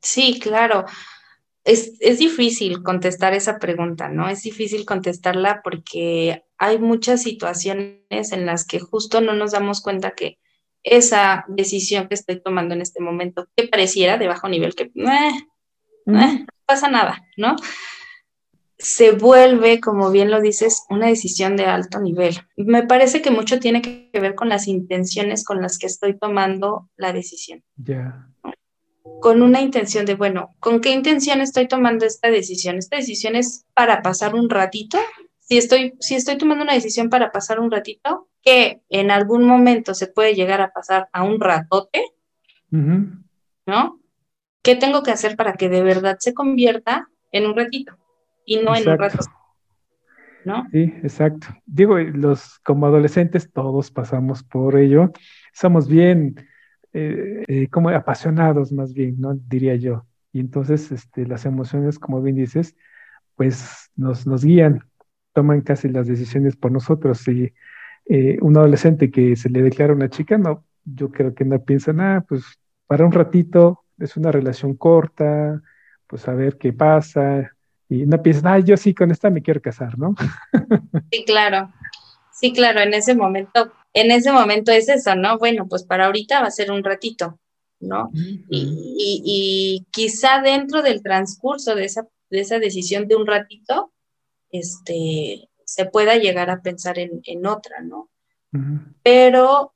[0.00, 0.84] Sí, claro.
[1.64, 4.28] Es, es, difícil contestar esa pregunta, ¿no?
[4.28, 10.12] Es difícil contestarla porque hay muchas situaciones en las que justo no nos damos cuenta
[10.12, 10.38] que
[10.82, 14.92] esa decisión que estoy tomando en este momento, que pareciera de bajo nivel, que eh,
[14.94, 15.34] eh,
[16.06, 17.56] no pasa nada, ¿no?
[18.78, 22.36] Se vuelve, como bien lo dices, una decisión de alto nivel.
[22.56, 26.88] Me parece que mucho tiene que ver con las intenciones con las que estoy tomando
[26.96, 27.64] la decisión.
[27.76, 28.28] Ya.
[29.20, 32.76] Con una intención de, bueno, ¿con qué intención estoy tomando esta decisión?
[32.76, 34.98] Esta decisión es para pasar un ratito.
[35.40, 39.92] Si estoy, si estoy tomando una decisión para pasar un ratito, que en algún momento
[39.92, 42.04] se puede llegar a pasar a un ratote,
[42.70, 44.00] ¿no?
[44.62, 47.98] ¿Qué tengo que hacer para que de verdad se convierta en un ratito
[48.48, 49.18] y no en un rato?
[50.44, 50.66] ¿No?
[50.72, 51.48] Sí, exacto.
[51.66, 55.12] Digo, los como adolescentes todos pasamos por ello.
[55.52, 56.34] Somos bien,
[56.94, 59.34] eh, eh, como apasionados más bien, ¿no?
[59.34, 60.06] Diría yo.
[60.32, 62.74] Y entonces este, las emociones, como bien dices,
[63.36, 64.80] pues nos, nos guían,
[65.34, 67.28] toman casi las decisiones por nosotros.
[67.28, 67.52] Y
[68.06, 71.92] eh, un adolescente que se le declara una chica, no, yo creo que no piensa
[71.92, 72.44] nada, pues
[72.86, 75.60] para un ratito es una relación corta,
[76.06, 77.52] pues a ver qué pasa,
[77.88, 80.14] y no piensa, ah, yo sí con esta me quiero casar, ¿no?
[81.10, 81.72] Sí, claro,
[82.32, 85.38] sí, claro, en ese momento, en ese momento es eso, ¿no?
[85.38, 87.38] Bueno, pues para ahorita va a ser un ratito,
[87.80, 88.10] ¿no?
[88.12, 93.92] y, y, quizá dentro del transcurso de esa, de esa decisión de un ratito,
[94.50, 98.08] este, se pueda llegar a pensar en, otra, ¿no?
[99.02, 99.74] Pero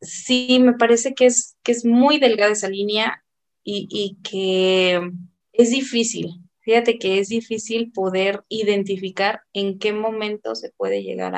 [0.00, 3.22] sí me parece que es, que es muy delgada esa línea
[3.62, 5.10] y, que
[5.52, 11.34] es difícil, fíjate que es difícil poder identificar en qué momento se puede llegar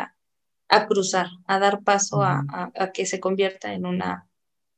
[0.69, 4.29] a, cruzar, a dar paso a, que se convierta en una,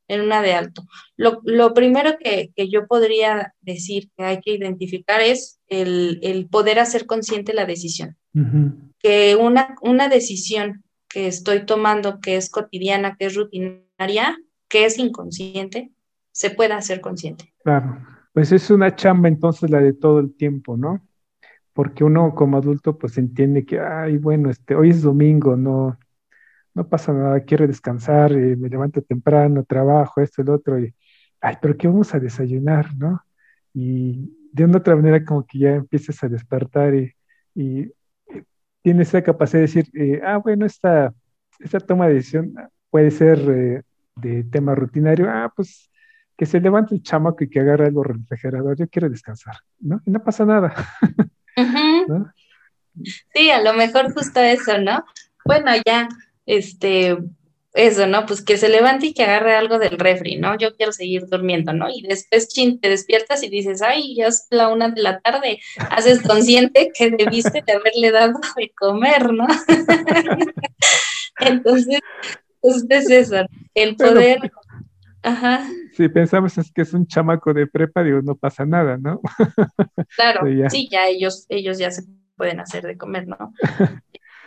[0.09, 0.83] en una de alto.
[1.17, 7.55] Lo, primero que, yo podría decir que hay que identificar es el, poder hacer consciente
[7.55, 8.17] la decisión
[8.99, 14.37] que una, una decisión que estoy tomando, que es cotidiana, que es rutinaria,
[14.69, 15.91] que es inconsciente,
[16.33, 17.55] se pueda hacer consciente.
[17.63, 17.99] Claro,
[18.39, 21.05] pues es una chamba entonces la de todo el tiempo, ¿no?
[21.73, 25.99] Porque uno como adulto pues entiende que, ay, bueno, este, hoy es domingo, no,
[26.73, 30.95] no pasa nada, quiero descansar, eh, me levanto temprano, trabajo, esto, el otro, y,
[31.41, 33.21] ay, pero ¿qué vamos a desayunar, no?
[33.75, 37.13] Y de una otra manera como que ya empiezas a despertar y,
[37.57, 37.93] y
[38.83, 41.13] tiene esa capacidad de decir, eh, ah, bueno, esta,
[41.59, 42.55] esta toma de decisión
[42.89, 43.83] puede ser eh,
[44.15, 45.91] de tema rutinario, ah, pues
[46.39, 50.01] que se levante el chamaco y que agarre algo refrigerador, yo quiero descansar, ¿no?
[50.07, 50.73] Y no pasa nada.
[53.33, 55.05] Sí, a lo mejor justo eso, ¿no?
[55.45, 56.09] Bueno, ya,
[56.47, 57.17] este,
[57.73, 58.27] eso, ¿no?
[58.27, 60.59] Pues que se levante y que agarre algo del refri, ¿no?
[60.59, 61.89] Yo quiero seguir durmiendo, ¿no?
[61.89, 65.61] Y después, chin, te despiertas y dices, ay, ya es la una de la tarde,
[65.91, 69.47] haces consciente que debiste de haberle dado de comer, ¿no?
[71.41, 72.01] Entonces,
[72.61, 74.41] pues es eso, el poder...
[75.29, 75.69] Ajá.
[75.93, 79.21] Si pensamos es que es un chamaco de prepa, digo, no pasa nada, ¿no?
[80.17, 82.05] Claro, sí, ya ellos, ellos ya se
[82.37, 83.53] pueden hacer de comer, ¿no?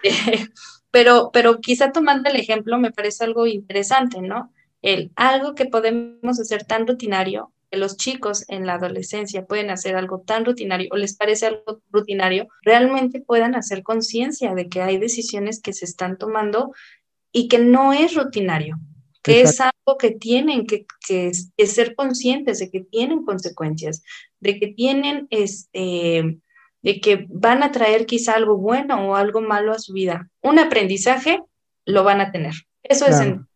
[0.94, 4.52] Pero, pero quizá tomando el ejemplo me parece algo interesante, ¿no?
[4.82, 9.96] El algo que podemos hacer tan rutinario, que los chicos en la adolescencia pueden hacer
[9.96, 14.98] algo tan rutinario o les parece algo rutinario, realmente puedan hacer conciencia de que hay
[14.98, 16.74] decisiones que se están tomando
[17.32, 18.78] y que no es rutinario,
[19.24, 24.04] que es algo que tienen que, que, que, ser conscientes de que tienen consecuencias,
[24.40, 26.40] de que tienen este,
[26.82, 30.30] de que van a traer quizá algo bueno o algo malo a su vida.
[30.42, 31.44] Un aprendizaje
[31.86, 32.54] lo van a tener.
[32.84, 33.48] Eso es en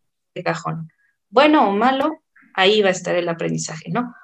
[0.44, 0.88] cajón.
[1.30, 2.20] Bueno o malo,
[2.54, 4.14] ahí va a estar el aprendizaje, ¿no?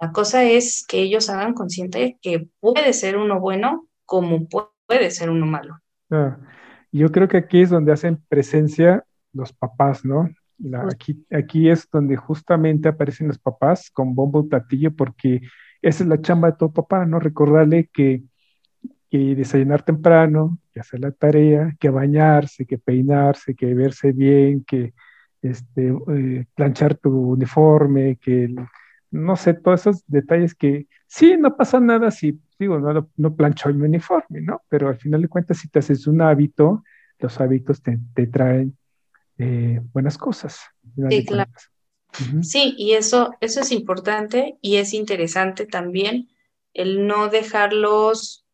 [0.00, 5.30] La cosa es que ellos hagan consciente que puede ser uno bueno como puede ser
[5.30, 5.78] uno malo.
[6.92, 10.28] Yo creo que aquí es donde hacen presencia los papás, ¿no?
[10.90, 15.40] Aquí, aquí es donde justamente aparecen los papás con bombo y platillo porque
[15.82, 17.20] esa es la chamba de todo papá, ¿no?
[17.20, 18.22] Recordarle que
[19.10, 24.94] que desayunar temprano, que hacer la tarea, que bañarse, que peinarse, que verse bien, que
[25.42, 28.54] este, eh, planchar tu uniforme, que
[29.10, 33.72] no sé, todos esos detalles que sí, no pasa nada si, digo, no, no plancho
[33.74, 34.62] mi uniforme, ¿no?
[34.68, 36.84] Pero al final de cuentas, si te haces un hábito,
[37.18, 38.76] los hábitos te, traen
[39.40, 40.60] eh, buenas cosas.
[41.08, 41.50] Sí, claro.
[42.42, 46.28] Sí, y eso, eso es importante y es interesante también
[46.74, 48.44] el no dejarlos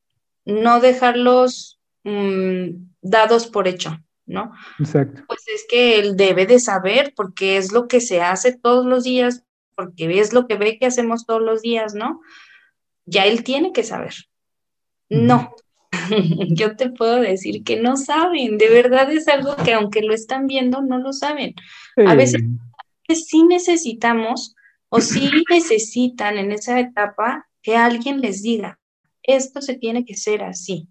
[0.46, 2.68] no dejarlos mm,
[3.03, 4.53] dados por hecho, ¿no?
[4.79, 5.22] Exacto.
[5.27, 9.05] Pues es que él debe de saber porque es lo que se hace todos los
[9.05, 9.44] días,
[9.75, 12.20] porque es lo que ve que hacemos todos los días, ¿no?
[13.05, 14.14] Ya él tiene que saber.
[15.09, 15.55] No,
[16.49, 20.47] yo te puedo decir que no saben, de verdad es algo que aunque lo están
[20.47, 21.55] viendo, no lo saben.
[22.07, 22.42] A veces
[23.09, 24.55] sí necesitamos
[24.88, 28.79] o sí necesitan en esa etapa que alguien les diga,
[29.23, 30.88] esto se tiene que ser así.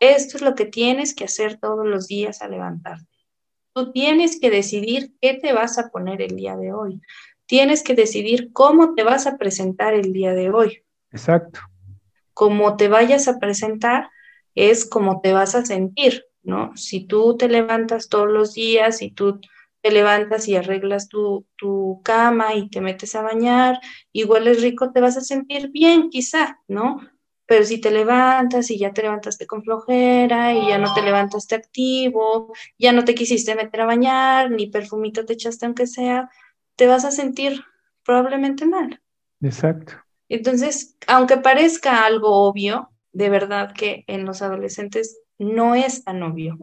[0.00, 3.06] Esto es lo que tienes que hacer todos los días al levantarte.
[3.74, 7.00] Tú tienes que decidir qué te vas a poner el día de hoy.
[7.46, 10.82] Tienes que decidir cómo te vas a presentar el día de hoy.
[11.12, 11.60] Exacto.
[12.40, 14.08] Cómo te vayas a presentar
[14.54, 16.74] es cómo te vas a sentir, ¿no?
[16.74, 19.40] Si tú te levantas todos los días y tú
[19.82, 23.78] te levantas y arreglas tu, tu, cama y te metes a bañar
[24.10, 27.06] y hueles rico, te vas a sentir bien quizá, ¿no?
[27.44, 31.56] Pero si te levantas y ya te levantaste con flojera y ya no te levantaste
[31.56, 36.30] activo, ya no te quisiste meter a bañar, ni perfumito te echaste aunque sea,
[36.74, 37.62] te vas a sentir
[38.02, 38.98] probablemente mal.
[39.42, 39.92] Exacto.
[40.30, 46.56] Entonces, aunque parezca algo obvio, de verdad que en los adolescentes no es tan obvio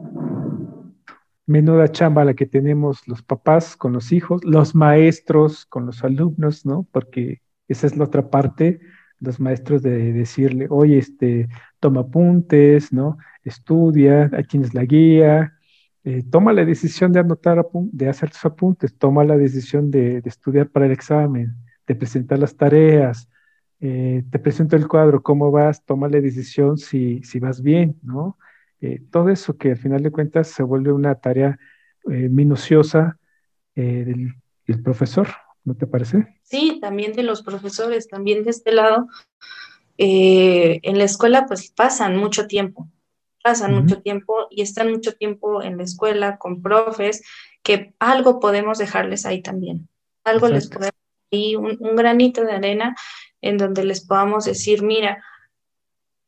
[1.47, 6.65] menuda chamba la que tenemos los papás con los hijos, los maestros con los alumnos,
[6.65, 6.85] ¿no?
[6.91, 8.79] Porque esa es la otra parte,
[9.19, 11.47] los maestros de decirle, oye, este,
[11.79, 13.17] toma apuntes, ¿no?
[13.43, 15.53] Estudia, aquí tienes la guía,
[16.03, 20.69] eh, toma la decisión de anotar, de hacer tus apuntes, toma la decisión de, estudiar
[20.69, 21.55] para el examen,
[21.87, 23.29] de presentar las tareas,
[23.79, 25.83] eh, te presento el cuadro, ¿cómo vas?
[25.85, 28.37] Toma la decisión si, si vas bien, ¿no?
[28.79, 31.57] Eh, todo eso que al final de cuentas se vuelve una tarea
[32.05, 33.17] eh, minuciosa
[33.75, 34.05] eh,
[34.65, 35.27] del, profesor,
[35.63, 36.27] ¿no te parece?
[36.43, 39.07] Sí, también de los profesores, también de este lado.
[39.97, 42.87] en la escuela pues pasan mucho tiempo,
[43.41, 47.23] pasan mucho tiempo y están mucho tiempo en la escuela con profes
[47.63, 49.87] que algo podemos dejarles ahí también,
[50.23, 50.93] algo les podemos,
[51.31, 52.95] y un, un granito de arena
[53.41, 55.23] en donde les podamos decir, mira,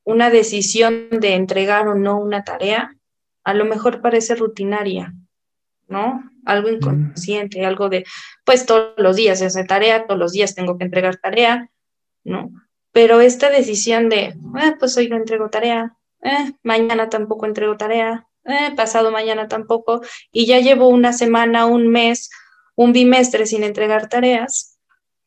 [0.04, 2.96] una decisión de entregar o no una tarea,
[3.44, 5.14] a lo mejor parece rutinaria,
[5.88, 6.24] ¿no?
[6.46, 8.06] Algo inconsciente, algo de,
[8.46, 11.70] pues todos los días se hace tarea, todos los días tengo que entregar tarea,
[12.24, 12.52] ¿no?
[12.92, 18.28] Pero esta decisión de, eh, pues hoy no entrego tarea, eh, mañana tampoco entrego tarea,
[18.46, 22.30] eh, pasado mañana tampoco, y ya llevo una semana, un mes,
[22.76, 24.80] un bimestre sin entregar tareas,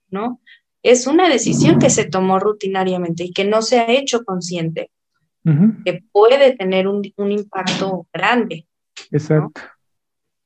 [0.09, 0.40] ¿no?
[0.83, 4.90] Es una decisión que se tomó rutinariamente y que no se ha hecho consciente,
[5.85, 8.66] que puede tener un, impacto grande.
[9.11, 9.61] Exacto.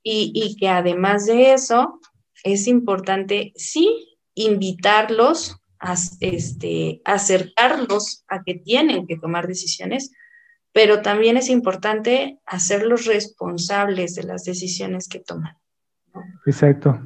[0.02, 2.00] Y, que además de eso,
[2.44, 10.12] es importante, sí, invitarlos, a, este, acercarlos a que tienen que tomar decisiones,
[10.72, 15.56] pero también es importante hacerlos responsables de las decisiones que toman.
[16.46, 17.00] Exacto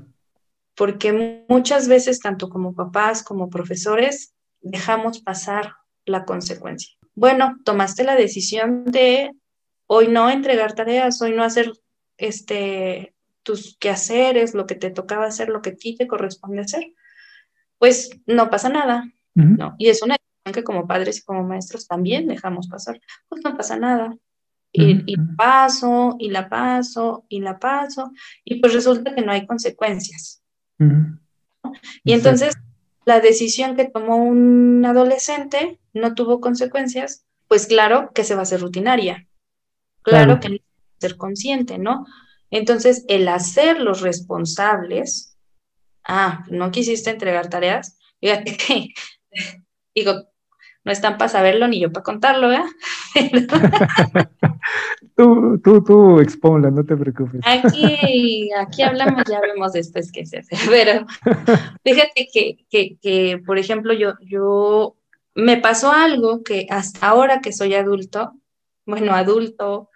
[0.80, 5.74] porque muchas veces, tanto como papás como profesores, dejamos pasar
[6.06, 6.96] la consecuencia.
[7.14, 9.30] Bueno, tomaste la decisión de
[9.86, 11.70] hoy no entregar tareas, hoy no hacer
[12.16, 16.94] este, tus quehaceres, lo que te tocaba hacer, lo que a ti te corresponde hacer,
[17.76, 19.74] pues no pasa nada, ¿no?
[19.76, 23.54] Y es una decisión que como padres y como maestros también dejamos pasar, pues no
[23.54, 24.16] pasa nada.
[24.72, 28.12] Y, y, paso, y la paso, y la paso,
[28.44, 30.39] y pues resulta que no hay consecuencias.
[32.04, 32.54] Y entonces
[33.04, 38.42] la decisión que tomó un adolescente no tuvo consecuencias, pues claro que se va a
[38.42, 39.26] hacer rutinaria,
[40.02, 40.56] claro, que no
[40.98, 42.06] ser consciente, ¿no?
[42.50, 45.36] Entonces, el hacerlos responsables,
[46.04, 48.88] ah, no quisiste entregar tareas, fíjate que,
[49.94, 50.12] digo,
[50.84, 52.62] no están para saberlo ni yo para contarlo, ¿eh?
[55.16, 57.40] tú, tú, tú exponla, no te preocupes.
[57.44, 60.56] Aquí, aquí hablamos, ya vemos después qué se hace.
[60.70, 61.06] Pero
[61.84, 64.96] fíjate que, que, que, por ejemplo, yo, yo
[65.34, 68.32] me pasó algo que hasta ahora que soy adulto,
[68.86, 69.90] bueno, adulto,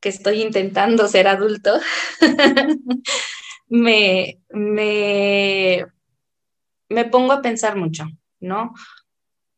[0.00, 1.72] que estoy intentando ser adulto,
[3.68, 5.84] me, me,
[6.88, 8.04] me pongo a pensar mucho,
[8.40, 8.72] ¿no?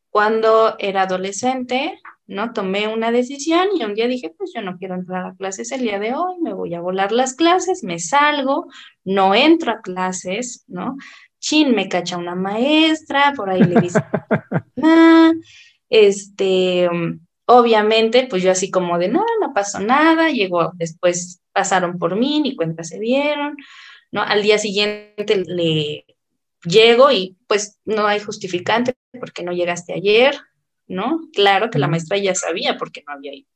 [0.09, 1.99] Cuando era adolescente,
[2.29, 2.53] ¿no?
[2.53, 5.81] Tomé una decisión y un día dije, pues yo no quiero entrar a clases el
[5.81, 8.67] día de hoy, me voy a volar las clases, me salgo,
[9.03, 10.95] no entro a clases, ¿no?
[11.39, 13.99] Chin, me cacha una maestra, por ahí le dice,
[14.83, 15.31] ah,
[15.89, 16.87] este,
[17.45, 22.41] obviamente, pues yo así como de, no, no pasó nada, llegó, después pasaron por mí,
[22.41, 23.57] ni cuenta se dieron,
[24.11, 24.21] ¿no?
[24.21, 26.05] Al día siguiente le
[26.63, 30.39] llego y pues no hay justificante porque no llegaste ayer,
[30.87, 31.21] ¿no?
[31.33, 33.49] Claro que la maestra ya sabía porque no había ido,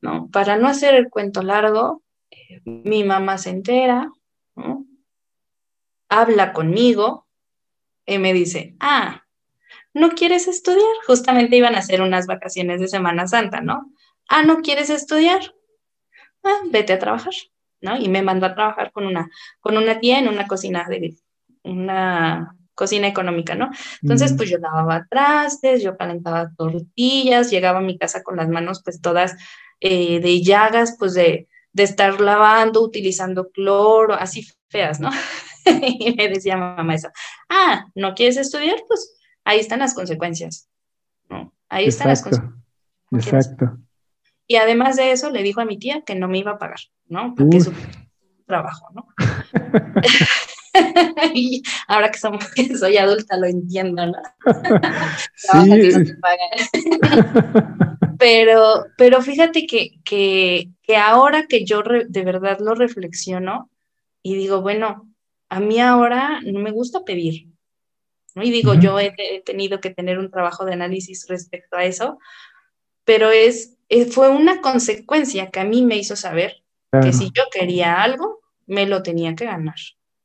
[0.00, 0.28] ¿no?
[0.30, 4.12] Para no hacer el cuento largo, eh, mi mamá se entera,
[4.54, 4.86] ¿no?
[6.08, 7.26] Habla conmigo
[8.06, 9.24] y me dice, ah,
[9.94, 10.88] ¿no quieres estudiar?
[11.06, 13.92] Justamente iban a hacer unas vacaciones de Semana Santa, ¿no?
[14.28, 15.54] Ah, ¿no quieres estudiar?
[16.42, 17.34] Ah, vete a trabajar,
[17.80, 17.96] ¿no?
[17.96, 21.16] Y me mandó a trabajar con una, con una tía en una cocina de
[21.62, 23.70] una cocina económica, ¿no?
[24.00, 28.80] Entonces, pues yo lavaba trastes, yo calentaba tortillas, llegaba a mi casa con las manos
[28.82, 29.36] pues todas
[29.80, 35.10] eh, de llagas, pues de, de estar lavando, utilizando cloro, así feas, ¿no?
[35.66, 37.10] y me decía mamá eso,
[37.50, 38.78] ah, ¿no quieres estudiar?
[38.88, 39.14] Pues
[39.44, 40.66] ahí están las consecuencias,
[41.28, 41.52] ¿no?
[41.68, 42.64] Ahí están las consecuencias.
[43.12, 43.76] Exacto.
[44.46, 46.80] Y además de eso, le dijo a mi tía que no me iba a pagar,
[47.08, 47.34] ¿no?
[47.36, 47.74] Porque es su
[48.46, 49.06] trabajo, ¿no?
[51.34, 52.44] y ahora que, somos,
[52.78, 54.18] soy adulta lo entiendo, ¿no?
[55.34, 56.12] sí.
[58.18, 63.70] pero, pero fíjate que, que, que ahora que yo de verdad lo reflexiono
[64.22, 65.10] y digo, bueno,
[65.48, 67.48] a mí ahora no me gusta pedir.
[68.34, 68.42] ¿no?
[68.42, 69.12] Y digo, yo he,
[69.44, 72.18] tenido que tener un trabajo de análisis respecto a eso,
[73.04, 76.62] pero es, eh, fue una consecuencia que a mí me hizo saber
[77.02, 79.76] que si yo quería algo, me lo tenía que ganar.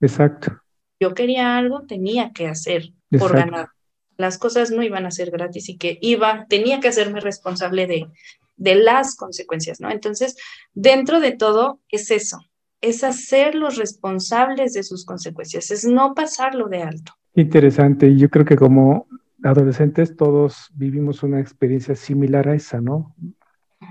[0.02, 0.62] Exacto.
[1.00, 3.70] Yo quería algo, tenía que hacer por ganar.
[4.18, 8.08] Las cosas no iban a ser gratis y que iba, tenía que hacerme responsable de,
[8.56, 9.92] de las consecuencias, ¿no?
[9.92, 10.38] Entonces,
[10.74, 12.40] dentro de todo es eso,
[12.82, 17.14] es hacerlos responsables de sus consecuencias, es no pasarlo de alto.
[17.36, 19.08] Interesante, y yo creo que como
[19.44, 23.16] adolescentes todos vivimos una experiencia similar a esa, ¿no?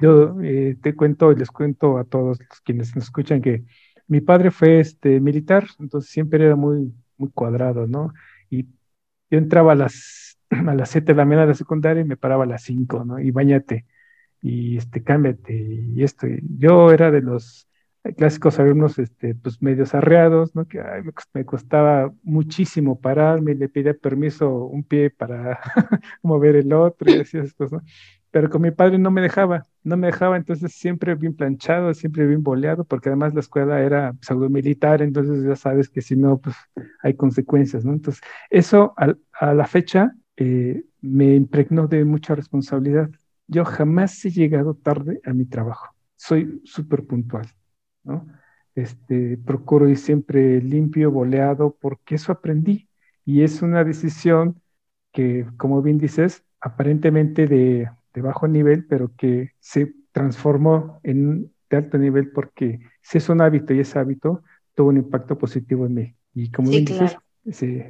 [0.01, 3.65] Yo eh, te cuento y les cuento a todos quienes nos escuchan que
[4.07, 6.93] mi padre fue este, militar, entonces siempre era muy,
[7.33, 8.13] cuadrado, ¿no?
[8.51, 8.65] Y
[9.31, 12.17] yo entraba a las, a las 7 de la mañana de la secundaria y me
[12.17, 13.19] paraba a las 5, ¿no?
[13.21, 13.87] Y bañate,
[14.43, 16.27] y este, cámbiate, y esto.
[16.59, 17.69] yo era de los
[18.17, 20.67] clásicos alumnos, este, pues medios arreados, ¿no?
[20.69, 20.83] Que
[21.33, 25.61] me, costaba muchísimo pararme, le pedía permiso un pie para
[26.23, 27.89] mover el otro y así esas cosas, ¿no?
[28.35, 32.27] Pero con mi padre no me dejaba, no me dejaba, entonces siempre bien planchado, siempre
[32.27, 36.39] bien boleado, porque además la escuela era pseudo militar, entonces ya sabes que si no,
[36.39, 36.57] pues
[37.05, 37.93] hay consecuencias, ¿no?
[37.93, 38.21] Entonces,
[38.51, 43.09] eso a, la fecha eh, me impregnó de mucha responsabilidad.
[43.47, 47.47] Yo jamás he llegado tarde a mi trabajo, soy súper puntual,
[48.03, 48.27] ¿no?
[48.75, 52.89] Este, procuro ir siempre limpio, boleado, porque eso aprendí
[53.25, 54.61] y es una decisión
[55.13, 61.77] que, como bien dices, aparentemente de de bajo nivel, pero que se transformó en de
[61.77, 64.43] alto nivel porque si es un hábito y ese hábito
[64.75, 66.15] tuvo un impacto positivo en mí.
[66.35, 67.17] Y como dices,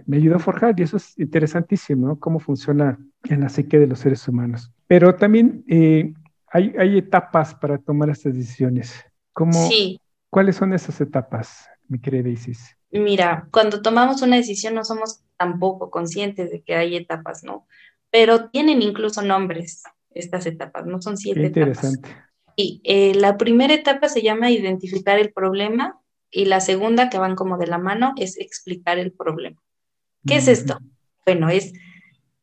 [0.07, 2.19] me ayudó a forjar y eso es interesantísimo, ¿no?
[2.19, 4.71] Cómo funciona en la psique de los seres humanos.
[4.87, 6.13] Pero también eh,
[6.49, 9.05] hay, hay, etapas para tomar estas decisiones.
[9.33, 9.69] ¿Cómo,
[10.29, 12.77] ¿Cuáles son esas etapas, mi querida Isis?
[12.91, 17.67] Mira, cuando tomamos una decisión no somos tampoco conscientes de que hay etapas, ¿no?
[18.11, 19.83] Pero tienen incluso nombres
[20.15, 22.09] estas etapas, no son siete interesante.
[22.57, 26.01] Y eh, la primera etapa se llama identificar el problema
[26.31, 29.63] y la segunda, que van como de la mano, es explicar el problema.
[30.27, 30.79] ¿Qué es esto?
[31.25, 31.73] Bueno, es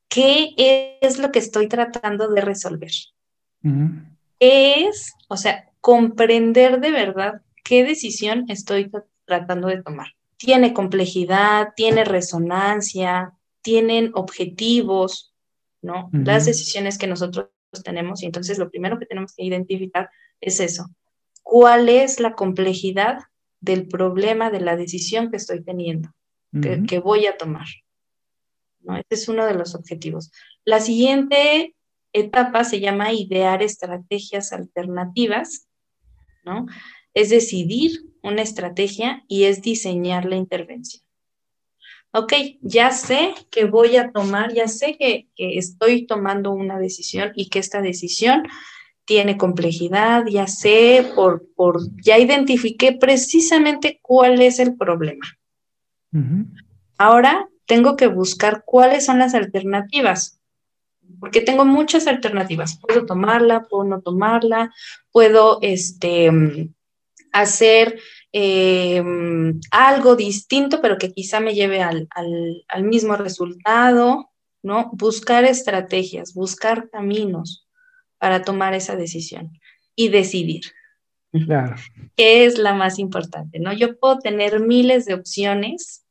[0.08, 2.92] qué es lo que estoy tratando de resolver.
[4.40, 5.14] ¿Qué es?
[5.28, 8.92] O sea, comprender de verdad qué decisión estoy
[9.26, 10.08] tratando de tomar.
[10.38, 15.34] Tiene complejidad, tiene resonancia, tienen objetivos,
[15.82, 16.10] ¿no?
[16.12, 17.48] Las decisiones que nosotros
[17.80, 20.10] tenemos y entonces lo primero que tenemos que identificar
[20.42, 20.88] es eso.
[21.42, 23.20] ¿Cuál es la complejidad
[23.62, 26.10] del problema, de la decisión que estoy teniendo,
[26.88, 27.68] que, voy a tomar?
[28.82, 28.98] ¿no?
[28.98, 30.32] Este es uno de los objetivos.
[30.66, 31.76] La siguiente
[32.14, 35.68] etapa se llama idear estrategias alternativas,
[36.44, 36.66] ¿no?
[37.14, 37.92] Es decidir
[38.22, 41.04] una estrategia y es diseñar la intervención
[42.14, 47.49] ok, ya sé que voy a tomar, ya sé que, estoy tomando una decisión y
[47.49, 48.43] que esta decisión
[49.05, 55.26] tiene complejidad, ya sé, por, por, ya identifiqué precisamente cuál es el problema.
[56.97, 60.39] Ahora tengo que buscar cuáles son las alternativas,
[61.20, 62.78] porque tengo muchas alternativas.
[62.80, 64.74] Puedo tomarla, puedo no tomarla,
[65.12, 66.70] puedo este,
[67.32, 67.99] hacer
[68.34, 72.08] Em, algo distinto, pero que quizá me lleve al,
[72.84, 74.32] mismo resultado,
[74.64, 74.90] ¿no?
[74.94, 77.68] Buscar estrategias, buscar caminos
[78.18, 79.60] para tomar esa decisión
[79.96, 80.62] y decidir.
[81.46, 81.76] Claro.
[82.16, 83.60] ¿Qué es la más importante?
[83.60, 83.74] ¿no?
[83.74, 86.06] Yo puedo tener miles de opciones,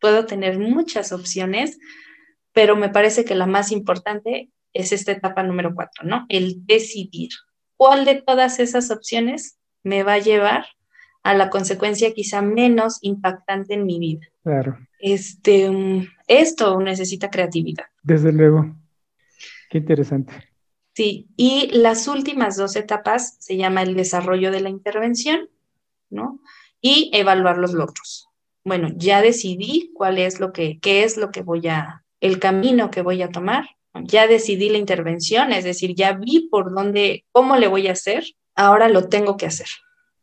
[0.00, 1.78] puedo tener muchas opciones,
[2.52, 6.26] pero me parece que la más importante es esta etapa número cuatro, ¿no?
[6.28, 7.30] El decidir.
[7.76, 10.66] ¿Cuál de todas esas opciones me va a llevar
[11.22, 14.26] a la consecuencia quizá menos impactante en mi vida?
[14.42, 14.78] Claro.
[14.98, 15.70] Este,
[16.26, 17.86] esto necesita creatividad.
[18.02, 18.74] Desde luego.
[19.70, 20.32] Qué interesante.
[20.94, 25.48] Sí, y las últimas dos etapas se llama el desarrollo de la intervención,
[26.10, 26.40] ¿no?
[26.80, 28.28] Y evaluar los logros.
[28.64, 32.90] Bueno, ya decidí cuál es lo que, qué es lo que voy a, el camino
[32.90, 33.66] que voy a tomar.
[34.04, 38.24] Ya decidí la intervención, es decir, ya vi por dónde, cómo le voy a hacer,
[38.54, 39.66] ahora lo tengo que hacer.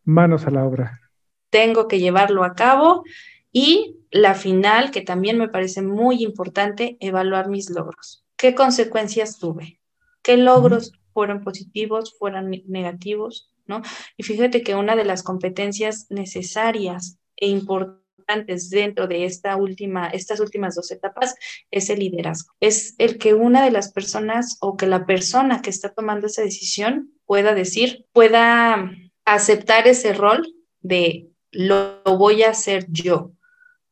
[0.08, 1.01] Manos a la obra.
[1.49, 3.03] Tengo que llevarlo a cabo
[3.51, 8.24] y la final, que también me parece muy importante, evaluar mis logros.
[8.38, 9.82] ¿Qué consecuencias tuve?
[10.24, 13.51] ¿Qué logros fueron positivos, fueron negativos?
[13.66, 13.82] ¿no?
[14.16, 20.39] Y fíjate que una de las competencias necesarias e importantes dentro de esta última, estas
[20.39, 21.36] últimas dos etapas
[21.70, 22.53] es el liderazgo.
[22.62, 26.43] Es el que una de las personas o que la persona que está tomando esa
[26.43, 28.89] decisión pueda decir, pueda
[29.28, 30.47] aceptar ese rol
[30.82, 33.34] de lo voy a hacer yo,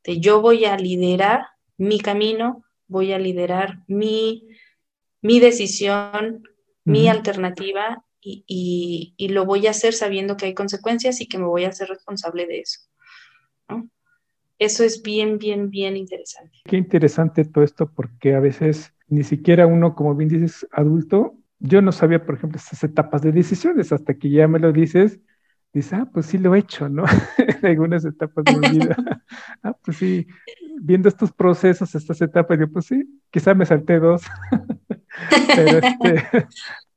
[0.03, 4.47] de yo voy a liderar mi camino, voy a liderar mi,
[5.21, 6.43] mi decisión,
[6.85, 11.45] mi alternativa y, y, lo voy a hacer sabiendo que hay consecuencias y que me
[11.45, 12.79] voy a hacer responsable de eso.
[14.57, 16.59] Eso es bien, bien, bien interesante.
[16.63, 21.37] Qué interesante todo esto porque a veces ni siquiera uno, como bien dices, adulto,
[21.67, 25.19] yo no sabía, por ejemplo, estas etapas de decisiones hasta que ya me lo dices
[25.75, 27.03] dices, ah, pues sí lo he hecho, ¿no?
[27.37, 28.95] en algunas etapas de mi vida.
[29.61, 30.25] ah, pues sí,
[30.79, 34.23] viendo estos procesos, estas etapas, yo, pues sí, quizá me salté dos,
[35.55, 36.47] pero, este,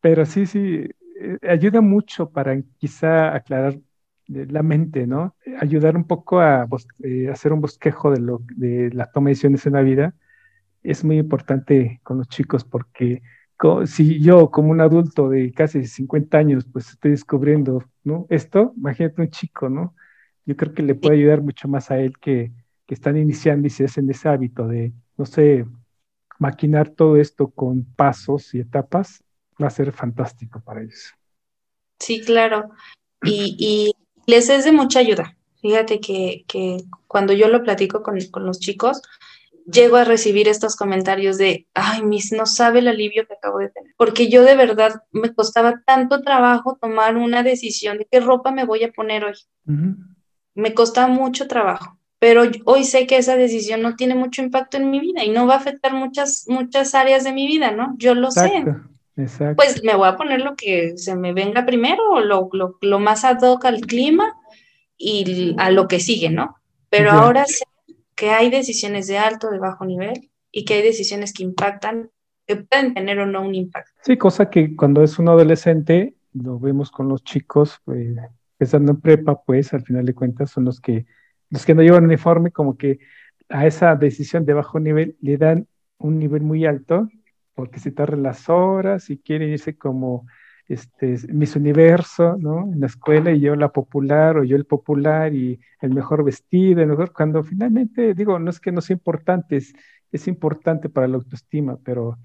[0.00, 0.88] pero sí, sí,
[1.20, 3.74] eh, ayuda mucho para quizá aclarar
[4.28, 5.34] eh, la mente, ¿no?
[5.60, 6.68] Ayudar un poco a
[7.02, 10.14] eh, hacer un bosquejo de, lo, de la toma de decisiones en la vida
[10.84, 13.22] es muy importante con los chicos porque
[13.86, 18.26] si yo como un adulto de casi 50 años, pues estoy descubriendo, ¿no?
[18.30, 19.94] Esto, imagínate un chico, ¿no?
[20.46, 22.52] Yo creo que le puede ayudar mucho más a él que,
[22.86, 25.66] que están iniciando y se hacen ese hábito de, no sé,
[26.38, 29.22] maquinar todo esto con pasos y etapas,
[29.60, 31.12] va a ser fantástico para ellos.
[31.98, 32.70] Sí, claro.
[33.24, 33.92] Y, y
[34.30, 35.36] les es de mucha ayuda.
[35.60, 36.78] Fíjate que, que
[37.08, 39.02] cuando yo lo platico con, con los chicos,
[39.70, 43.68] llego a recibir estos comentarios de, ay, Miss, no sabe el alivio que acabo de
[43.68, 48.50] tener, porque yo de verdad me costaba tanto trabajo tomar una decisión de qué ropa
[48.50, 49.34] me voy a poner hoy.
[50.54, 54.90] Me costaba mucho trabajo, pero hoy sé que esa decisión no tiene mucho impacto en
[54.90, 57.94] mi vida y no va a afectar muchas, muchas áreas de mi vida, ¿no?
[57.98, 58.64] Yo lo sé.
[59.16, 59.56] Exacto.
[59.56, 63.24] Pues me voy a poner lo que se me venga primero, lo, lo, lo más
[63.24, 64.36] ad hoc al clima
[64.96, 66.56] y a lo que sigue, ¿no?
[66.88, 67.64] Pero ahora sé
[68.18, 72.10] que hay decisiones de alto, de bajo nivel y que hay decisiones que impactan,
[72.48, 73.92] que pueden tener o no un impacto.
[74.02, 78.16] Sí, cosa que cuando es un adolescente, lo vemos con los chicos, pues,
[78.58, 81.06] empezando en prepa, pues al final de cuentas son los que,
[81.48, 82.98] los que no llevan uniforme, como que
[83.50, 87.08] a esa decisión de bajo nivel le dan un nivel muy alto,
[87.54, 90.26] porque se tardan las horas y quieren irse como
[90.68, 92.70] este, Miss Universo, ¿no?
[92.70, 96.82] En la escuela y yo la popular o yo el popular y el mejor vestido,
[96.82, 101.16] el mejor, cuando finalmente, digo, no es que no sea importante, es, importante para la
[101.16, 102.18] autoestima, pero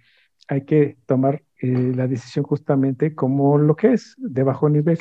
[0.49, 4.99] hay que tomar eh, la decisión justamente como lo que es, de bajo nivel,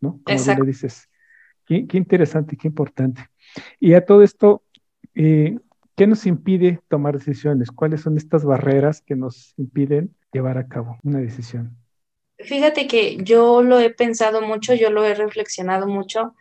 [0.00, 0.20] ¿no?
[0.24, 1.08] Como le dices.
[1.66, 3.26] Qué, interesante, qué importante.
[3.80, 4.62] Y a todo esto,
[5.14, 5.58] eh,
[5.96, 7.70] ¿qué nos impide tomar decisiones?
[7.70, 11.76] ¿Cuáles son estas barreras que nos impiden llevar a cabo una decisión?
[12.46, 16.34] Fíjate que yo lo he pensado mucho, yo lo he reflexionado mucho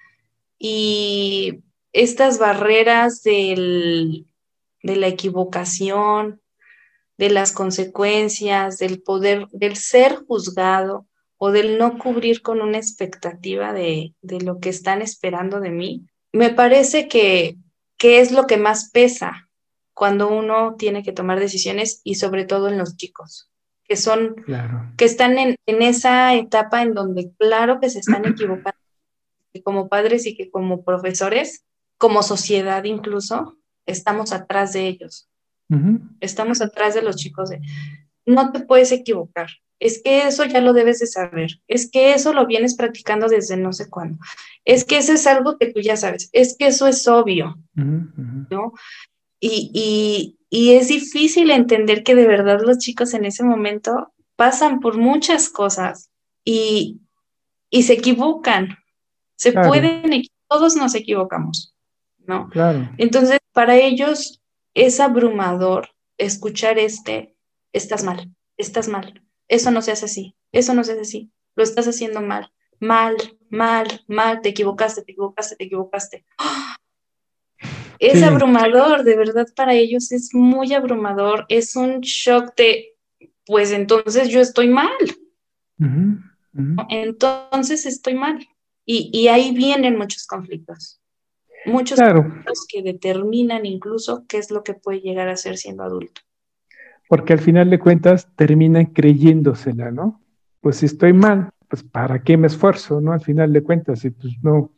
[0.60, 4.28] y estas barreras del,
[4.82, 6.42] de la equivocación,
[7.18, 13.72] de las consecuencias, del poder, del ser juzgado o del no cubrir con una expectativa
[13.72, 17.58] de, de lo que están esperando de mí, me parece que,
[17.98, 19.50] que es lo que más pesa
[19.94, 23.53] cuando uno tiene que tomar decisiones y sobre todo en los chicos
[23.88, 24.36] que son,
[24.98, 28.80] que están en, esa etapa en donde claro que se están equivocando,
[29.64, 31.66] como padres y que como profesores,
[31.98, 35.30] como sociedad incluso, estamos atrás de ellos.
[36.20, 37.60] Estamos atrás de los chicos de,
[38.26, 39.48] no te puedes equivocar,
[39.80, 43.58] es que eso ya lo debes de saber, es que eso lo vienes practicando desde
[43.58, 44.18] no sé cuándo,
[44.64, 48.74] es que eso es algo que tú ya sabes, es que eso es obvio, ¿no?
[49.42, 50.38] Y,
[50.74, 56.12] es difícil entender que de verdad los chicos en ese momento pasan por muchas cosas
[56.46, 57.00] y,
[57.72, 58.78] se equivocan.
[59.36, 61.76] Se pueden, todos nos equivocamos,
[62.20, 62.50] ¿no?
[62.50, 62.88] Claro.
[63.00, 64.44] Entonces, para ellos
[64.76, 65.90] es abrumador
[66.20, 67.36] escuchar este,
[67.72, 71.64] estás mal, estás mal, eso no se hace así, eso no se hace así, lo
[71.64, 73.16] estás haciendo mal, mal,
[73.50, 76.26] mal, mal, te equivocaste, te equivocaste, te equivocaste.
[78.04, 82.96] Es abrumador, de verdad para ellos es muy abrumador, es un shock de,
[83.46, 84.92] pues entonces yo estoy mal.
[86.90, 88.46] Entonces estoy mal.
[88.86, 91.00] Y, y, ahí vienen muchos conflictos.
[91.66, 96.22] Muchos conflictos que determinan incluso qué es lo que puede llegar a ser siendo adulto.
[97.08, 100.22] Porque al final de cuentas terminan creyéndosela, ¿no?
[100.60, 103.14] Pues si estoy mal, pues ¿para qué me esfuerzo, no?
[103.14, 104.74] Al final de cuentas, si pues no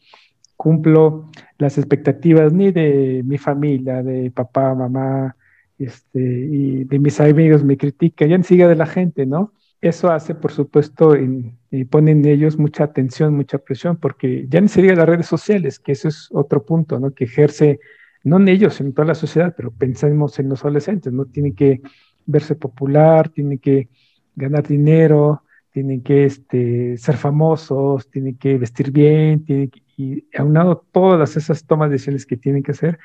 [0.56, 5.36] cumplo las expectativas ni de mi familia, de papá, mamá,
[5.78, 9.54] este, y de mis amigos me critican, ya ni siquiera de la gente, ¿no?
[9.82, 14.68] Eso hace, por supuesto, y pone en ellos mucha atención, mucha presión, porque ya ni
[14.68, 17.12] diga las redes sociales, que eso es otro punto, ¿no?
[17.12, 17.80] Que ejerce,
[18.24, 21.26] no en ellos, en toda la sociedad, pero pensemos en los adolescentes, ¿no?
[21.26, 21.82] Tienen que
[22.26, 23.90] verse popular, tienen que
[24.36, 30.86] ganar dinero, tienen que este, ser famosos, tienen que vestir bien, tienen que, y aunado
[30.92, 33.00] todas esas tomas de decisiones que tienen que hacer,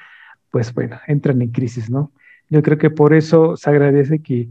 [0.51, 2.13] pues bueno, entran en crisis, ¿no?
[2.49, 4.49] Yo creo que por eso se agradece que,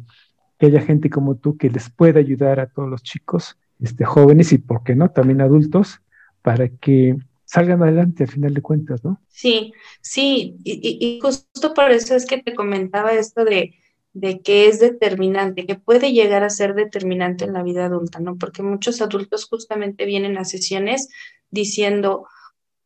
[0.62, 4.58] haya gente como tú que les pueda ayudar a todos los chicos, este, jóvenes y,
[4.58, 6.02] ¿por qué no?, también adultos,
[6.42, 7.16] para que
[7.46, 9.22] salgan adelante al final de cuentas, ¿no?
[9.30, 9.72] Sí,
[10.02, 13.74] sí, y, y justo por eso es que te comentaba esto de,
[14.14, 18.38] de que es determinante, que puede llegar a ser determinante en la vida adulta, ¿no?
[18.38, 21.10] Porque muchos adultos justamente vienen a sesiones
[21.52, 22.28] diciendo,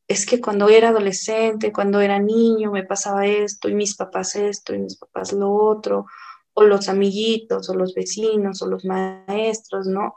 [0.08, 4.74] es que cuando era adolescente, cuando era niño, me pasaba esto, y mis papás esto,
[4.74, 6.06] y mis papás lo otro,
[6.54, 10.16] o los amiguitos, o los vecinos, o los maestros, ¿no?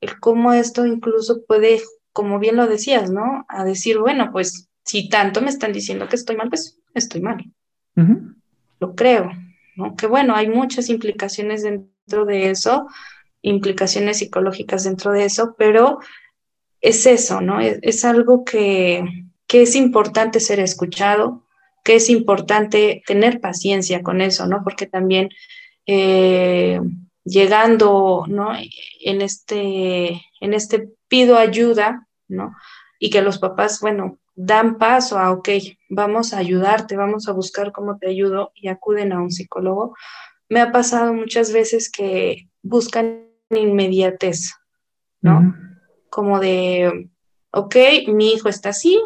[0.00, 1.82] El cómo esto incluso puede,
[2.12, 3.44] como bien lo decías, ¿no?
[3.48, 7.44] A decir, bueno, pues si tanto me están diciendo que estoy mal, pues estoy mal.
[8.80, 9.30] Lo creo,
[9.96, 12.86] que bueno, hay muchas implicaciones dentro de eso,
[13.42, 15.98] implicaciones psicológicas dentro de eso, pero
[16.84, 17.60] es eso, ¿no?
[17.60, 19.02] Es, algo que,
[19.48, 21.42] es importante ser escuchado,
[21.82, 24.62] que es importante tener paciencia con eso, ¿no?
[24.62, 25.30] Porque también
[25.86, 26.78] eh,
[27.24, 28.52] llegando, ¿no?
[29.00, 32.54] En este, en este pido ayuda, ¿no?
[32.98, 35.48] Y que los papás, bueno, dan paso a, ok,
[35.88, 39.96] vamos a ayudarte, vamos a buscar cómo te ayudo y acuden a un psicólogo.
[40.50, 44.52] Me ha pasado muchas veces que buscan inmediatez,
[45.22, 45.54] ¿no?
[46.14, 47.10] Como de,
[47.50, 47.76] ok,
[48.08, 49.00] mi hijo está así,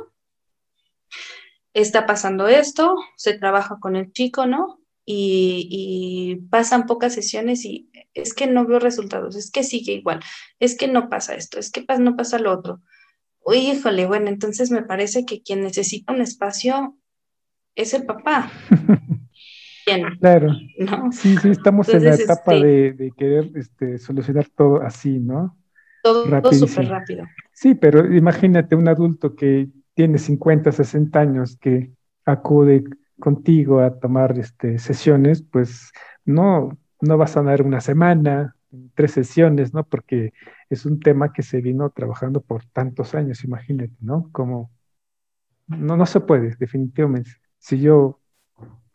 [1.73, 4.81] está pasando esto, se trabaja con el chico, ¿no?
[5.07, 10.21] Y, y, pasan pocas sesiones y es que no veo resultados, es que sigue igual,
[10.59, 12.83] es que no pasa esto, es que no pasa lo otro
[13.55, 16.97] híjole, bueno, entonces me parece que quien necesita un espacio
[17.75, 18.51] es el papá.
[20.21, 20.55] claro.
[21.13, 25.57] Sí, sí, estamos en la etapa este de, querer este, solucionar todo así, ¿no?
[26.03, 27.27] Todo súper rápido.
[27.53, 31.91] Sí, pero imagínate un adulto que tiene 50, 60 años que
[32.25, 32.85] acude
[33.19, 35.91] contigo a tomar este, sesiones, pues
[36.25, 38.55] no, no vas a dar una semana,
[38.95, 39.85] tres sesiones, ¿no?
[39.85, 40.33] Porque
[40.71, 44.29] es un tema que se vino trabajando por tantos años, imagínate, ¿no?
[44.33, 44.71] Como
[45.67, 47.31] no, no se puede, definitivamente.
[47.59, 48.21] Si yo,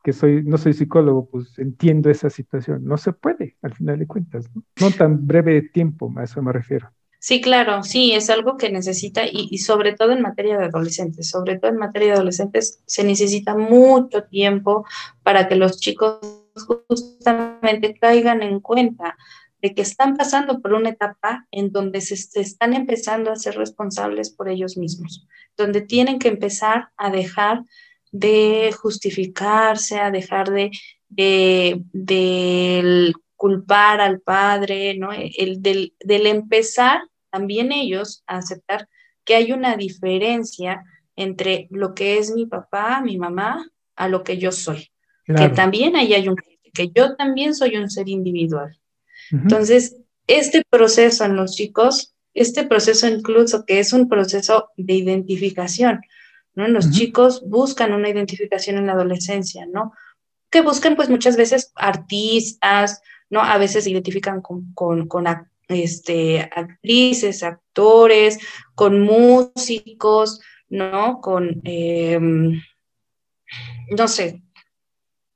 [0.03, 2.83] que soy, no soy psicólogo, pues entiendo esa situación.
[2.83, 4.91] No se puede, al final de cuentas, ¿no?
[4.91, 6.91] Tan breve tiempo, a eso me refiero.
[7.19, 11.57] Sí, claro, sí, es algo que necesita y, sobre todo en materia de adolescentes, sobre
[11.57, 14.85] todo en materia de adolescentes se necesita mucho tiempo
[15.23, 16.19] para que los chicos
[16.89, 19.15] justamente caigan en cuenta
[19.61, 24.29] de que están pasando por una etapa en donde se, están empezando a ser responsables
[24.29, 25.25] por ellos mismos,
[25.55, 27.63] donde tienen que empezar a dejar
[28.13, 30.71] de justificarse, a dejar de,
[31.09, 35.09] de, culpar al padre, ¿no?
[35.11, 37.01] El, del, empezar
[37.31, 38.87] también ellos a aceptar
[39.25, 40.83] que hay una diferencia
[41.15, 44.91] entre lo que es mi papá, mi mamá, a lo que yo soy.
[45.25, 46.35] Que también ahí hay un,
[46.73, 48.77] que yo también soy un ser individual.
[49.31, 49.97] Entonces,
[50.27, 56.01] este proceso en los chicos, este proceso incluso que es un proceso de identificación,
[56.55, 56.67] ¿no?
[56.67, 59.93] Los chicos buscan una identificación en la adolescencia, ¿no?
[60.49, 63.41] Que buscan pues muchas veces artistas, ¿no?
[63.41, 65.07] A veces se identifican con, con,
[65.67, 68.39] este, actrices, actores,
[68.75, 71.21] con músicos, ¿no?
[71.21, 72.61] Con, em,
[73.97, 74.43] no sé,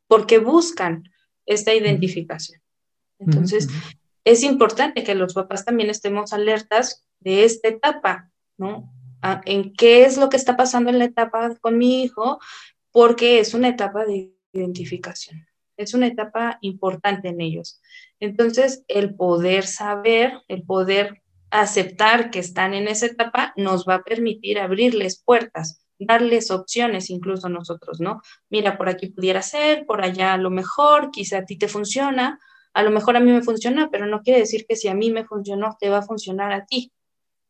[0.07, 1.09] porque buscan
[1.45, 2.61] esta identificación.
[3.20, 3.68] Entonces,
[4.24, 8.93] es importante que los papás también estemos alertas de esta etapa, ¿no?
[9.45, 12.39] En qué es lo que está pasando en la etapa con mi hijo,
[12.91, 15.45] porque es una etapa de identificación.
[15.78, 17.80] es una etapa importante en ellos.
[18.20, 24.03] Entonces, el poder saber, el poder aceptar que están en esa etapa nos va a
[24.03, 28.22] permitir abrirles puertas, darles opciones incluso nosotros, ¿no?
[28.49, 32.39] Mira, por aquí pudiera ser, por allá a lo mejor, quizá a ti te funciona,
[32.74, 35.11] a lo mejor a mí me funciona, pero no quiere decir que si a mí
[35.11, 36.91] me funcionó, te va a funcionar a ti.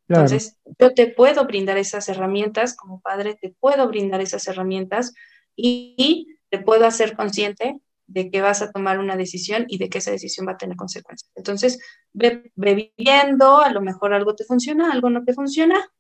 [0.10, 5.14] Entonces, yo te puedo brindar esas herramientas, como padre, te puedo brindar esas herramientas
[5.56, 9.98] y, te puedo hacer consciente de que vas a tomar una decisión y de que
[9.98, 11.30] esa decisión va a tener consecuencias.
[11.36, 11.78] Entonces,
[12.14, 15.92] ve, viviendo, a lo mejor algo te funciona, algo no te funciona,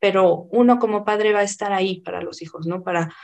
[0.00, 2.82] pero uno como padre va a estar ahí para los hijos, ¿no?
[2.82, 3.14] Para,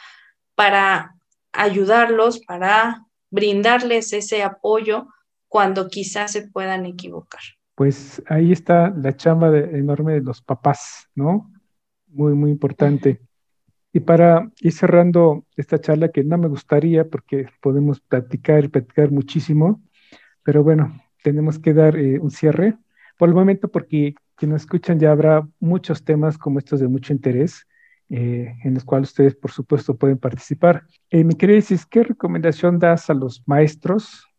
[0.55, 1.17] para
[1.51, 5.09] ayudarlos, para brindarles ese apoyo
[5.49, 7.41] cuando quizás se puedan equivocar
[7.81, 11.51] pues ahí está la chamba enorme de los papás, ¿no?
[12.09, 13.23] Muy, muy importante.
[13.91, 19.11] Y para ir cerrando esta charla, que no me gustaría porque podemos platicar y platicar
[19.11, 19.83] muchísimo,
[20.43, 22.77] pero bueno, tenemos que dar eh, un cierre
[23.17, 27.67] por el momento porque quienes escuchan ya habrá muchos temas como estos de mucho interés.
[28.11, 30.85] Eh, en los cuales ustedes, por supuesto, pueden participar.
[31.09, 34.30] Eh, mi querida ¿qué recomendación das a los maestros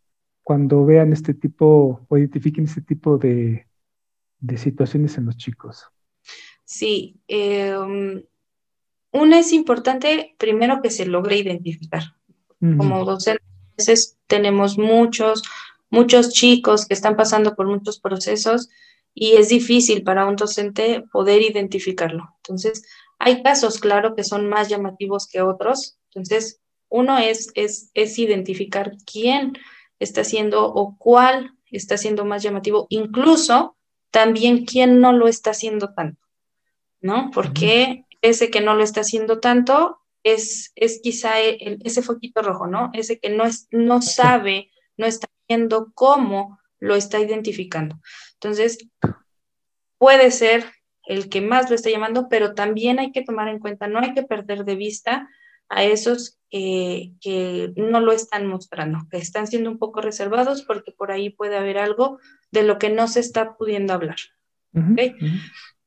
[0.44, 3.68] cuando vean este tipo o identifiquen este tipo de,
[4.58, 5.86] situaciones en los chicos?
[6.66, 8.24] Sí, em,
[9.12, 12.04] una es importante primero que se logre identificar.
[12.60, 15.42] Como docentes tenemos muchos,
[15.90, 18.70] muchos chicos que están pasando por muchos procesos
[19.16, 22.36] y es difícil para un docente poder identificarlo.
[22.38, 22.86] Entonces,
[23.18, 25.98] hay casos, claro, que son más llamativos que otros.
[26.10, 29.54] Entonces, uno es, es, es identificar quién
[30.02, 33.78] está haciendo o cuál está siendo más llamativo, incluso
[34.10, 36.28] también quién no lo está haciendo tanto,
[37.00, 37.32] ¿no?
[37.34, 42.90] Porque ese que no lo está haciendo tanto es, es quizá ese foquito rojo, ¿no?
[42.94, 48.00] Ese que no, es, no sabe, no está viendo cómo lo está identificando.
[48.34, 48.80] Entonces,
[49.98, 50.66] puede ser
[51.06, 54.14] el que más lo está llamando, pero también hay que tomar en cuenta, no hay
[54.14, 55.30] que perder de vista
[55.72, 61.12] a esos que no lo están mostrando, que están siendo un poco reservados porque por
[61.12, 62.20] ahí puede haber algo
[62.52, 64.18] de lo que no se está pudiendo hablar.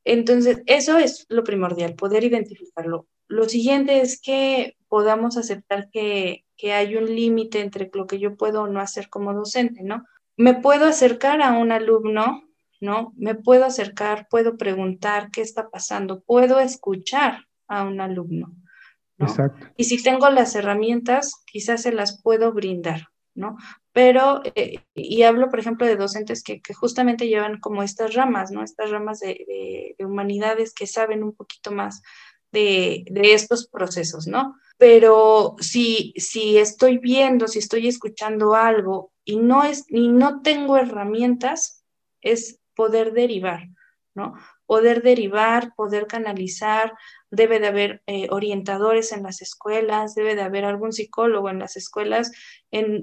[0.03, 3.07] Entonces, eso es lo primordial, poder identificarlo.
[3.27, 8.35] Lo siguiente es que podamos aceptar que, que hay un límite entre lo que yo
[8.35, 10.03] puedo o no hacer como docente, ¿no?
[10.35, 12.43] Me puedo acercar a un alumno,
[12.81, 13.13] ¿no?
[13.17, 18.55] Me puedo acercar, puedo preguntar qué está pasando, puedo escuchar a un alumno
[19.77, 23.57] y si tengo las herramientas, quizás se las puedo brindar, ¿no?
[23.93, 28.63] Pero, eh, y hablo, por ejemplo, de docentes que, justamente llevan como estas ramas, ¿no?
[28.63, 32.01] Estas ramas de, humanidades que saben un poquito más
[32.51, 34.55] de, estos procesos, ¿no?
[34.77, 40.77] Pero si, si estoy viendo, si estoy escuchando algo y no, es, y no tengo
[40.77, 41.85] herramientas,
[42.21, 43.69] es poder derivar,
[44.13, 44.33] ¿no?
[44.65, 46.93] Poder derivar, poder canalizar,
[47.35, 51.75] debe de haber eh, orientadores en las escuelas, debe de haber algún psicólogo en las
[51.75, 52.31] escuelas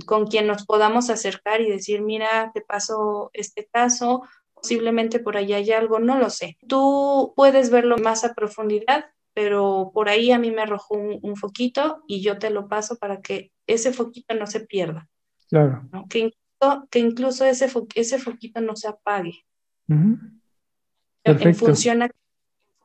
[0.07, 4.23] con quien nos podamos acercar y decir, mira, te paso este caso,
[4.53, 6.59] posiblemente por allá hay algo, no lo sé.
[6.69, 12.03] Tú puedes verlo más a profundidad, pero por ahí a mí me arrojó un, foquito
[12.07, 15.09] y yo te lo paso para que ese foquito no se pierda.
[15.49, 15.89] Claro.
[16.11, 19.47] Que, incluso, que incluso ese, ese foquito no se apague.
[19.89, 22.11] En función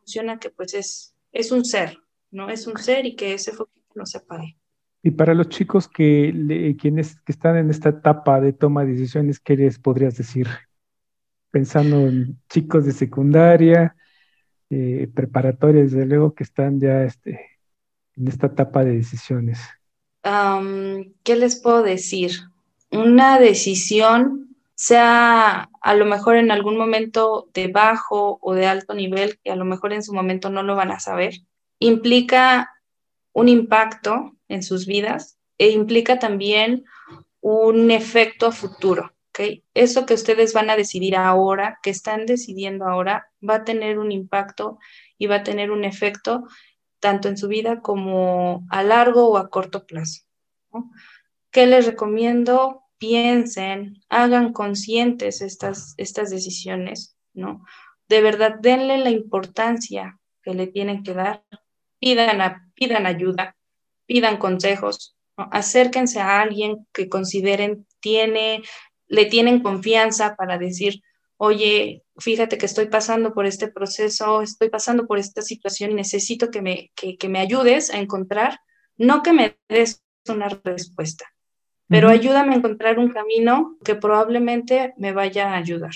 [0.07, 1.97] funciona que pues es es un ser,
[2.31, 2.49] ¿no?
[2.49, 4.57] Es un ser y que ese foquito no se apague.
[5.03, 9.39] Y para los chicos que, quienes que están en esta etapa de toma de decisiones,
[9.39, 10.47] ¿qué les podrías decir?
[11.51, 13.95] Pensando en chicos de secundaria,
[14.69, 17.39] eh, preparatorias, desde luego, que están ya este,
[18.15, 19.59] en esta etapa de decisiones.
[21.23, 22.31] ¿Qué les puedo decir?
[22.91, 24.46] Una decisión,
[24.77, 29.55] sea a lo mejor en algún momento de bajo o de alto nivel, que a
[29.55, 31.41] lo mejor en su momento no lo van a saber,
[31.79, 32.71] implica
[33.33, 36.85] un impacto en sus vidas e implica también
[37.41, 39.13] un efecto futuro.
[39.29, 39.63] ¿okay?
[39.73, 44.11] Eso que ustedes van a decidir ahora, que están decidiendo ahora, va a tener un
[44.11, 44.77] impacto
[45.17, 46.47] y va a tener un efecto
[46.99, 50.21] tanto en su vida como a largo o a corto plazo.
[51.49, 52.83] ¿Qué les recomiendo?
[52.97, 57.65] Piensen, hagan conscientes estas, estas decisiones, ¿no?
[58.07, 61.43] De verdad, denle la importancia que le tienen que dar,
[61.99, 63.55] pidan, pidan ayuda,
[64.05, 68.63] pidan consejos, acérquense a alguien que consideren tiene,
[69.07, 71.01] le tienen confianza para decir,
[71.37, 76.49] oye, fíjate que estoy pasando por este proceso, estoy pasando por esta situación y necesito
[76.49, 78.59] que me, que me ayudes a encontrar,
[78.97, 81.25] no que me des una respuesta,
[81.87, 85.93] pero ayúdame a encontrar un camino que probablemente me vaya a ayudar.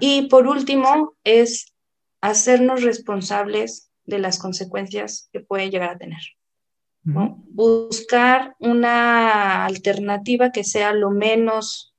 [0.00, 1.74] Y por último, es
[2.20, 6.20] hacernos responsables de las consecuencias que puede llegar a tener.
[7.02, 11.94] Buscar una alternativa que sea lo menos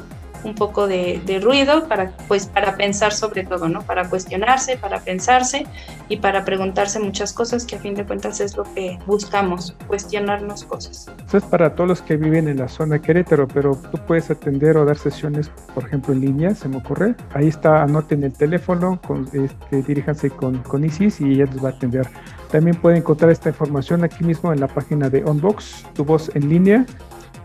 [0.44, 3.82] un poco de, ruido para, pues, para pensar sobre todo, ¿no?
[3.82, 5.66] Para cuestionarse, para pensarse
[6.08, 10.64] y para preguntarse muchas cosas que a fin de cuentas es lo que buscamos, cuestionarnos
[10.64, 11.10] cosas.
[11.26, 14.30] Eso es para todos los que viven en la zona de Querétaro, pero tú puedes
[14.30, 17.14] atender o dar sesiones, por ejemplo, en línea, se me ocurre.
[17.34, 21.70] Ahí está, anoten el teléfono, con, este, diríjanse con, con Isis y ella les va
[21.70, 22.06] a atender.
[22.50, 26.50] También pueden encontrar esta información aquí mismo en la página de Unbox, tu voz en
[26.50, 26.84] línea.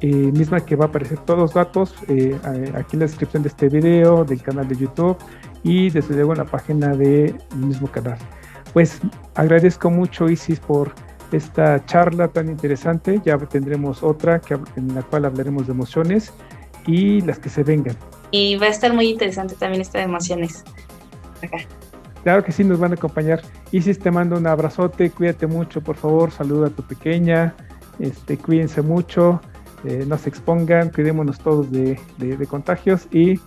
[0.02, 2.38] Eh, misma que va a aparecer todos los datos eh,
[2.76, 5.18] aquí en la descripción de este video, del canal de YouTube
[5.64, 8.18] y desde luego en la página del mismo canal.
[8.74, 9.00] Pues
[9.34, 10.94] agradezco mucho Isis por
[11.32, 13.20] esta charla tan interesante.
[13.26, 16.32] Ya tendremos otra que, en la cual hablaremos de emociones
[16.86, 17.96] y las que se vengan.
[18.30, 20.64] Y va a estar muy interesante también esta de emociones.
[21.42, 21.58] Acá.
[22.24, 23.42] Claro que sí, nos van a acompañar.
[23.72, 27.56] Isis, te mando un abrazote, cuídate mucho, por favor, saluda a tu pequeña,
[28.00, 29.42] este, cuídense mucho.
[29.84, 32.00] Eh, no se expongan, cuidémonos todos de,
[32.50, 33.40] contagios y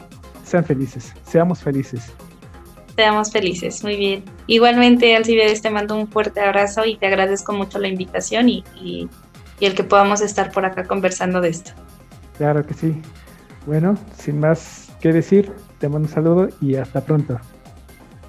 [0.45, 2.13] sean felices, seamos felices.
[2.97, 4.25] Seamos felices, muy bien.
[4.47, 9.09] Igualmente, Alcibiades, te mando un fuerte abrazo y te agradezco mucho la invitación y, y,
[9.61, 11.73] el que podamos estar por acá conversando de esto.
[12.39, 13.01] Claro que sí.
[13.67, 17.39] Bueno, sin más que decir, te mando un saludo y hasta pronto.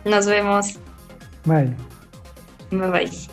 [0.05, 0.77] Nos vemos.
[1.45, 1.75] Bye.
[2.71, 3.30] Bye bye.